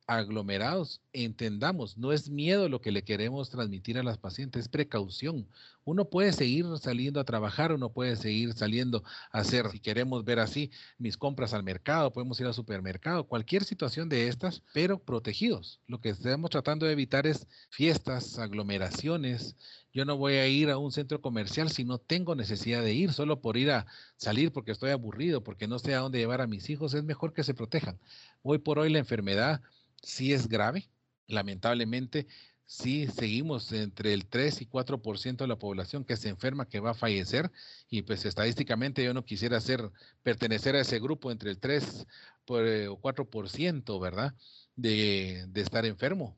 aglomerados, 0.08 1.02
entendamos, 1.14 1.98
no 1.98 2.12
es 2.12 2.30
miedo 2.30 2.68
lo 2.68 2.82
que 2.82 2.92
le 2.92 3.04
queremos 3.04 3.50
transmitir 3.50 3.98
a 3.98 4.04
las 4.04 4.18
pacientes, 4.18 4.64
es 4.64 4.68
precaución. 4.68 5.48
Uno 5.86 6.06
puede 6.06 6.32
seguir 6.34 6.66
saliendo 6.80 7.20
a 7.20 7.26
trabajar, 7.26 7.74
uno 7.74 7.90
puede 7.90 8.16
seguir 8.16 8.54
saliendo 8.54 9.04
a 9.32 9.40
hacer, 9.40 9.70
si 9.72 9.80
queremos 9.80 10.24
ver 10.24 10.40
así, 10.40 10.72
mis 10.98 11.18
compras 11.18 11.54
al 11.54 11.64
mercado, 11.64 12.12
podemos 12.12 12.40
ir 12.40 12.48
al 12.48 12.54
supermercado, 12.54 13.26
cualquier 13.26 13.64
situación 13.64 14.10
de 14.10 14.28
estas, 14.28 14.62
pero 14.74 15.00
protegidos. 15.00 15.80
Lo 15.88 16.00
que 16.00 16.10
estamos 16.10 16.50
tratando 16.50 16.86
de 16.86 16.94
evitar 16.94 17.28
es 17.28 17.48
fiestas, 17.70 18.40
aglomeraciones. 18.40 19.56
Yo 19.94 20.06
no 20.06 20.18
voy 20.18 20.36
a 20.36 20.48
ir 20.48 20.70
a 20.70 20.78
un 20.78 20.92
centro 20.92 21.22
comercial 21.22 21.70
si 21.70 21.84
no 21.84 21.98
tengo 21.98 22.34
necesidad 22.36 22.82
de 22.82 22.94
ir, 22.94 23.14
solo 23.14 23.42
por 23.42 23.58
ir 23.58 23.72
a 23.72 23.86
salir 24.18 24.52
porque 24.52 24.72
estoy 24.72 24.92
aburrido, 24.92 25.44
porque 25.44 25.68
no 25.68 25.80
sé 25.80 25.94
a 25.94 26.00
dónde 26.00 26.20
llevar 26.20 26.42
a 26.42 26.48
mis 26.48 26.70
hijos, 26.70 26.94
es 26.94 27.04
mejor 27.04 27.34
que 27.34 27.44
se 27.44 27.54
protejan. 27.54 28.00
Hoy 28.42 28.58
por 28.58 28.80
hoy 28.80 28.90
la 28.90 29.00
enfermedad 29.00 29.62
sí 30.04 30.34
es 30.34 30.48
grave. 30.48 30.90
Lamentablemente, 31.28 32.28
sí 32.66 33.08
seguimos 33.08 33.72
entre 33.72 34.14
el 34.14 34.28
3 34.28 34.62
y 34.62 34.66
4% 34.68 35.38
de 35.38 35.48
la 35.48 35.58
población 35.58 36.06
que 36.06 36.18
se 36.18 36.30
enferma, 36.30 36.68
que 36.68 36.80
va 36.80 36.92
a 36.92 36.96
fallecer. 36.96 37.52
Y 37.90 38.04
pues 38.04 38.26
estadísticamente 38.26 39.04
yo 39.04 39.14
no 39.14 39.26
quisiera 39.26 39.60
ser, 39.62 39.92
pertenecer 40.22 40.76
a 40.76 40.82
ese 40.82 41.00
grupo 41.00 41.32
entre 41.32 41.50
el 41.50 41.60
3 41.60 42.06
eh, 42.50 42.88
o 42.90 43.00
4%, 43.02 44.02
¿verdad? 44.02 44.36
De, 44.76 45.46
de 45.50 45.62
estar 45.62 45.86
enfermo 45.86 46.38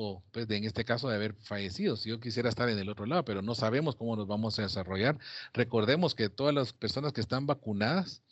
o 0.00 0.22
pues 0.30 0.46
de, 0.46 0.56
en 0.56 0.64
este 0.64 0.84
caso 0.84 1.08
de 1.08 1.16
haber 1.16 1.34
fallecido. 1.34 1.96
Si 1.96 2.08
yo 2.10 2.20
quisiera 2.20 2.48
estar 2.48 2.68
en 2.68 2.78
el 2.78 2.88
otro 2.88 3.04
lado, 3.04 3.24
pero 3.24 3.42
no 3.42 3.54
sabemos 3.56 3.96
cómo 3.96 4.14
nos 4.14 4.28
vamos 4.28 4.58
a 4.58 4.62
desarrollar. 4.62 5.18
Recordemos 5.52 6.14
que 6.14 6.28
todas 6.28 6.54
las 6.54 6.72
personas 6.72 7.12
que 7.12 7.20
están 7.20 7.46
vacunadas, 7.46 8.22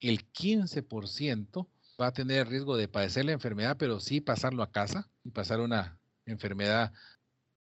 el 0.00 0.30
15% 0.32 1.66
va 2.00 2.08
a 2.08 2.12
tener 2.12 2.48
riesgo 2.48 2.76
de 2.76 2.88
padecer 2.88 3.24
la 3.24 3.32
enfermedad, 3.32 3.76
pero 3.78 4.00
sí 4.00 4.20
pasarlo 4.20 4.62
a 4.62 4.70
casa 4.70 5.08
y 5.22 5.30
pasar 5.30 5.60
una 5.60 5.98
enfermedad 6.26 6.92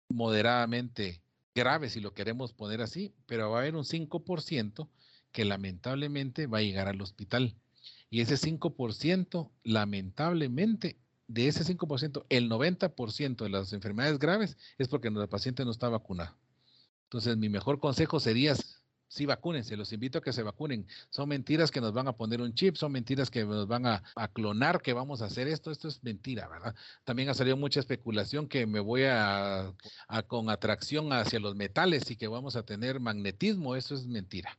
moderadamente 0.10 1.22
grave, 1.56 1.90
si 1.90 2.00
lo 2.00 2.14
queremos 2.14 2.54
poner 2.54 2.82
así, 2.82 3.14
pero 3.26 3.50
va 3.50 3.58
a 3.58 3.62
haber 3.62 3.76
un 3.76 3.84
5% 3.84 4.90
que 5.32 5.46
lamentablemente 5.46 6.48
va 6.48 6.60
a 6.60 6.62
llegar 6.62 6.88
al 6.88 7.02
hospital. 7.02 7.56
Y 8.10 8.22
ese 8.22 8.36
5%, 8.36 9.52
lamentablemente, 9.64 10.98
de 11.28 11.48
ese 11.48 11.64
5%, 11.64 12.26
el 12.30 12.50
90% 12.50 13.44
de 13.44 13.50
las 13.50 13.72
enfermedades 13.72 14.20
graves 14.20 14.58
es 14.78 14.90
porque 14.90 15.08
el 15.08 15.30
paciente 15.30 15.64
no 15.64 15.72
está 15.72 15.88
vacunado. 15.88 16.36
Entonces, 17.04 17.38
mi 17.38 17.50
mejor 17.50 17.80
consejo 17.80 18.20
sería 18.20 18.54
sí 19.12 19.26
vacúnense, 19.26 19.76
los 19.76 19.92
invito 19.92 20.20
a 20.20 20.22
que 20.22 20.32
se 20.32 20.42
vacunen. 20.42 20.88
Son 21.10 21.28
mentiras 21.28 21.70
que 21.70 21.82
nos 21.82 21.92
van 21.92 22.08
a 22.08 22.14
poner 22.14 22.42
un 22.42 22.54
chip, 22.54 22.78
son 22.78 22.94
mentiras 22.94 23.30
que 23.30 23.44
nos 23.44 23.68
van 23.68 23.86
a, 23.86 24.02
clonar 24.34 24.82
que 24.82 24.94
vamos 24.94 25.22
a 25.22 25.26
hacer 25.26 25.50
esto, 25.50 25.70
esto 25.70 25.90
es 25.90 26.02
mentira, 26.02 26.48
¿verdad? 26.48 26.74
También 27.04 27.28
ha 27.28 27.34
salido 27.34 27.58
mucha 27.58 27.82
especulación 27.82 28.48
que 28.48 28.66
me 28.66 28.80
voy 28.80 29.04
a, 29.04 29.74
con 30.28 30.50
atracción 30.50 31.12
hacia 31.12 31.42
los 31.42 31.56
metales 31.56 32.10
y 32.10 32.16
que 32.16 32.30
vamos 32.30 32.56
a 32.56 32.64
tener 32.64 33.02
magnetismo, 33.02 33.76
eso 33.76 33.96
es 33.96 34.08
mentira. 34.08 34.58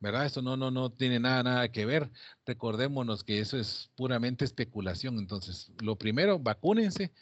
¿verdad? 0.00 0.26
Eso 0.26 0.42
no, 0.42 0.56
no, 0.56 0.70
no 0.70 0.90
tiene 0.90 1.18
nada, 1.18 1.42
nada 1.42 1.68
que 1.72 1.84
ver. 1.84 2.08
Recordémonos 2.46 3.24
que 3.24 3.40
eso 3.40 3.58
es 3.58 3.90
puramente 3.96 4.44
especulación. 4.44 5.18
Entonces, 5.18 5.72
lo 5.80 5.96
primero, 5.96 6.38
vacúnense. 6.38 7.12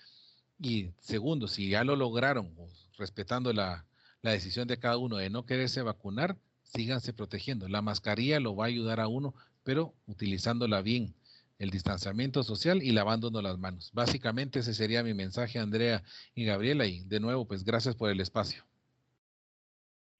Y 0.58 0.90
segundo, 1.00 1.48
si 1.48 1.70
ya 1.70 1.84
lo 1.84 1.96
lograron, 1.96 2.54
respetando 2.98 3.50
la, 3.54 3.86
la 4.20 4.32
decisión 4.32 4.68
de 4.68 4.78
cada 4.78 4.98
uno 4.98 5.16
de 5.16 5.30
no 5.30 5.46
quererse 5.46 5.80
vacunar, 5.80 6.36
síganse 6.72 7.12
protegiendo. 7.12 7.68
La 7.68 7.82
mascarilla 7.82 8.40
lo 8.40 8.56
va 8.56 8.64
a 8.64 8.68
ayudar 8.68 9.00
a 9.00 9.08
uno, 9.08 9.34
pero 9.62 9.94
utilizándola 10.06 10.82
bien, 10.82 11.14
el 11.58 11.70
distanciamiento 11.70 12.42
social 12.42 12.82
y 12.82 12.92
lavándonos 12.92 13.42
las 13.42 13.58
manos. 13.58 13.90
Básicamente 13.92 14.60
ese 14.60 14.74
sería 14.74 15.02
mi 15.02 15.14
mensaje, 15.14 15.58
Andrea 15.58 16.02
y 16.34 16.44
Gabriela, 16.44 16.86
y 16.86 17.04
de 17.04 17.20
nuevo, 17.20 17.46
pues 17.46 17.64
gracias 17.64 17.94
por 17.94 18.10
el 18.10 18.20
espacio. 18.20 18.64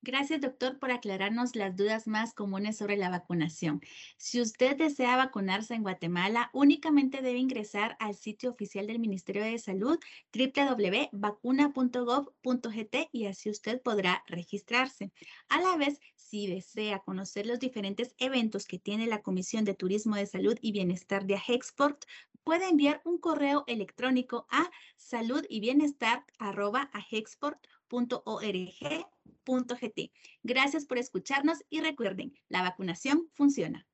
Gracias, 0.07 0.41
doctor, 0.41 0.79
por 0.79 0.93
aclararnos 0.93 1.57
las 1.57 1.75
dudas 1.75 2.07
más 2.07 2.33
comunes 2.33 2.77
sobre 2.77 2.97
la 2.97 3.11
vacunación. 3.11 3.81
Si 4.17 4.41
usted 4.41 4.77
desea 4.77 5.17
vacunarse 5.17 5.75
en 5.75 5.83
Guatemala, 5.83 6.49
únicamente 6.53 7.23
debe 7.23 7.41
ingresar 7.41 7.97
al 7.99 8.15
sitio 8.15 8.51
oficial 8.51 8.87
del 8.87 9.01
Ministerio 9.01 9.43
de 9.43 9.59
Salud, 9.59 9.99
www.vacuna.gov.gt, 10.33 13.09
y 13.11 13.27
así 13.27 13.51
usted 13.51 13.83
podrá 13.83 14.23
registrarse. 14.29 15.11
A 15.49 15.61
la 15.61 15.77
vez, 15.77 15.99
si 16.29 16.47
desea 16.47 17.01
conocer 17.01 17.47
los 17.47 17.59
diferentes 17.59 18.15
eventos 18.19 18.67
que 18.67 18.79
tiene 18.79 19.07
la 19.07 19.23
Comisión 19.23 19.65
de 19.65 19.75
Turismo 19.75 20.17
de 20.17 20.27
Salud 20.27 20.57
y 20.61 20.73
Bienestar 20.73 21.27
de 21.27 21.37
AGEXPORT, 21.37 22.05
puede 22.43 22.69
enviar 22.69 23.01
un 23.05 23.19
correo 23.19 23.65
electrónico 23.67 24.47
a 24.51 24.71
salud 24.97 25.45
Gracias 30.43 30.85
por 30.87 30.99
escucharnos 30.99 31.65
y 31.71 31.81
recuerden, 31.81 32.35
la 32.49 32.63
vacunación 32.63 33.29
funciona. 33.33 33.87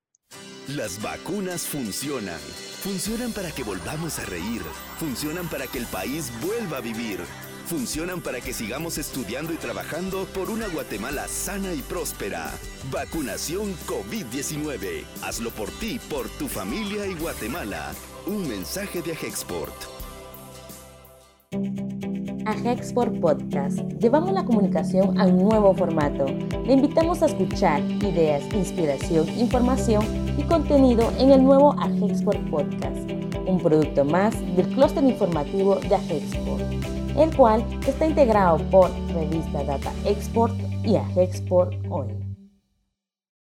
Las 0.69 1.03
vacunas 1.03 1.67
funcionan. 1.67 2.39
Funcionan 2.39 3.33
para 3.33 3.51
que 3.53 3.63
volvamos 3.63 4.19
a 4.19 4.25
reír. 4.25 4.63
Funcionan 4.99 5.49
para 5.49 5.67
que 5.67 5.79
el 5.79 5.87
país 5.87 6.33
vuelva 6.41 6.79
a 6.79 6.81
vivir. 6.81 7.19
Funcionan 7.67 8.21
para 8.21 8.41
que 8.41 8.53
sigamos 8.53 8.99
estudiando 8.99 9.53
y 9.53 9.57
trabajando 9.57 10.27
por 10.35 10.51
una 10.51 10.69
Guatemala 10.69 11.27
sana 11.29 11.73
y 11.73 11.81
próspera. 11.83 12.51
Vacunación 12.91 13.75
COVID-19. 13.87 15.05
Hazlo 15.23 15.51
por 15.51 15.71
ti, 15.71 15.99
por 16.11 16.29
tu 16.31 16.49
familia 16.49 17.07
y 17.07 17.15
Guatemala. 17.15 17.93
Un 18.27 18.49
mensaje 18.49 19.01
de 19.03 19.13
Agexport. 19.13 19.75
Agexport 22.47 23.19
Podcast. 23.21 23.79
Llevamos 24.01 24.33
la 24.33 24.45
comunicación 24.45 25.19
a 25.21 25.27
un 25.27 25.39
nuevo 25.39 25.75
formato. 25.75 26.27
Le 26.67 26.73
invitamos 26.73 27.23
a 27.23 27.27
escuchar 27.27 27.81
ideas, 27.83 28.43
inspiración, 28.53 29.29
información 29.39 30.05
y 30.37 30.43
contenido 30.43 31.13
en 31.19 31.31
el 31.31 31.45
nuevo 31.45 31.73
Agexport 31.81 32.39
Podcast, 32.51 33.11
un 33.47 33.61
producto 33.63 34.05
más 34.05 34.39
del 34.57 34.67
clúster 34.69 35.05
informativo 35.05 35.77
de 35.77 35.95
Agexport, 35.95 36.63
el 37.17 37.35
cual 37.37 37.65
está 37.87 38.07
integrado 38.07 38.59
por 38.71 38.91
Revista 39.15 39.65
Data 39.65 39.93
Export 40.05 40.55
y 40.85 40.97
Agexport 40.97 41.75
Hoy. 41.89 42.22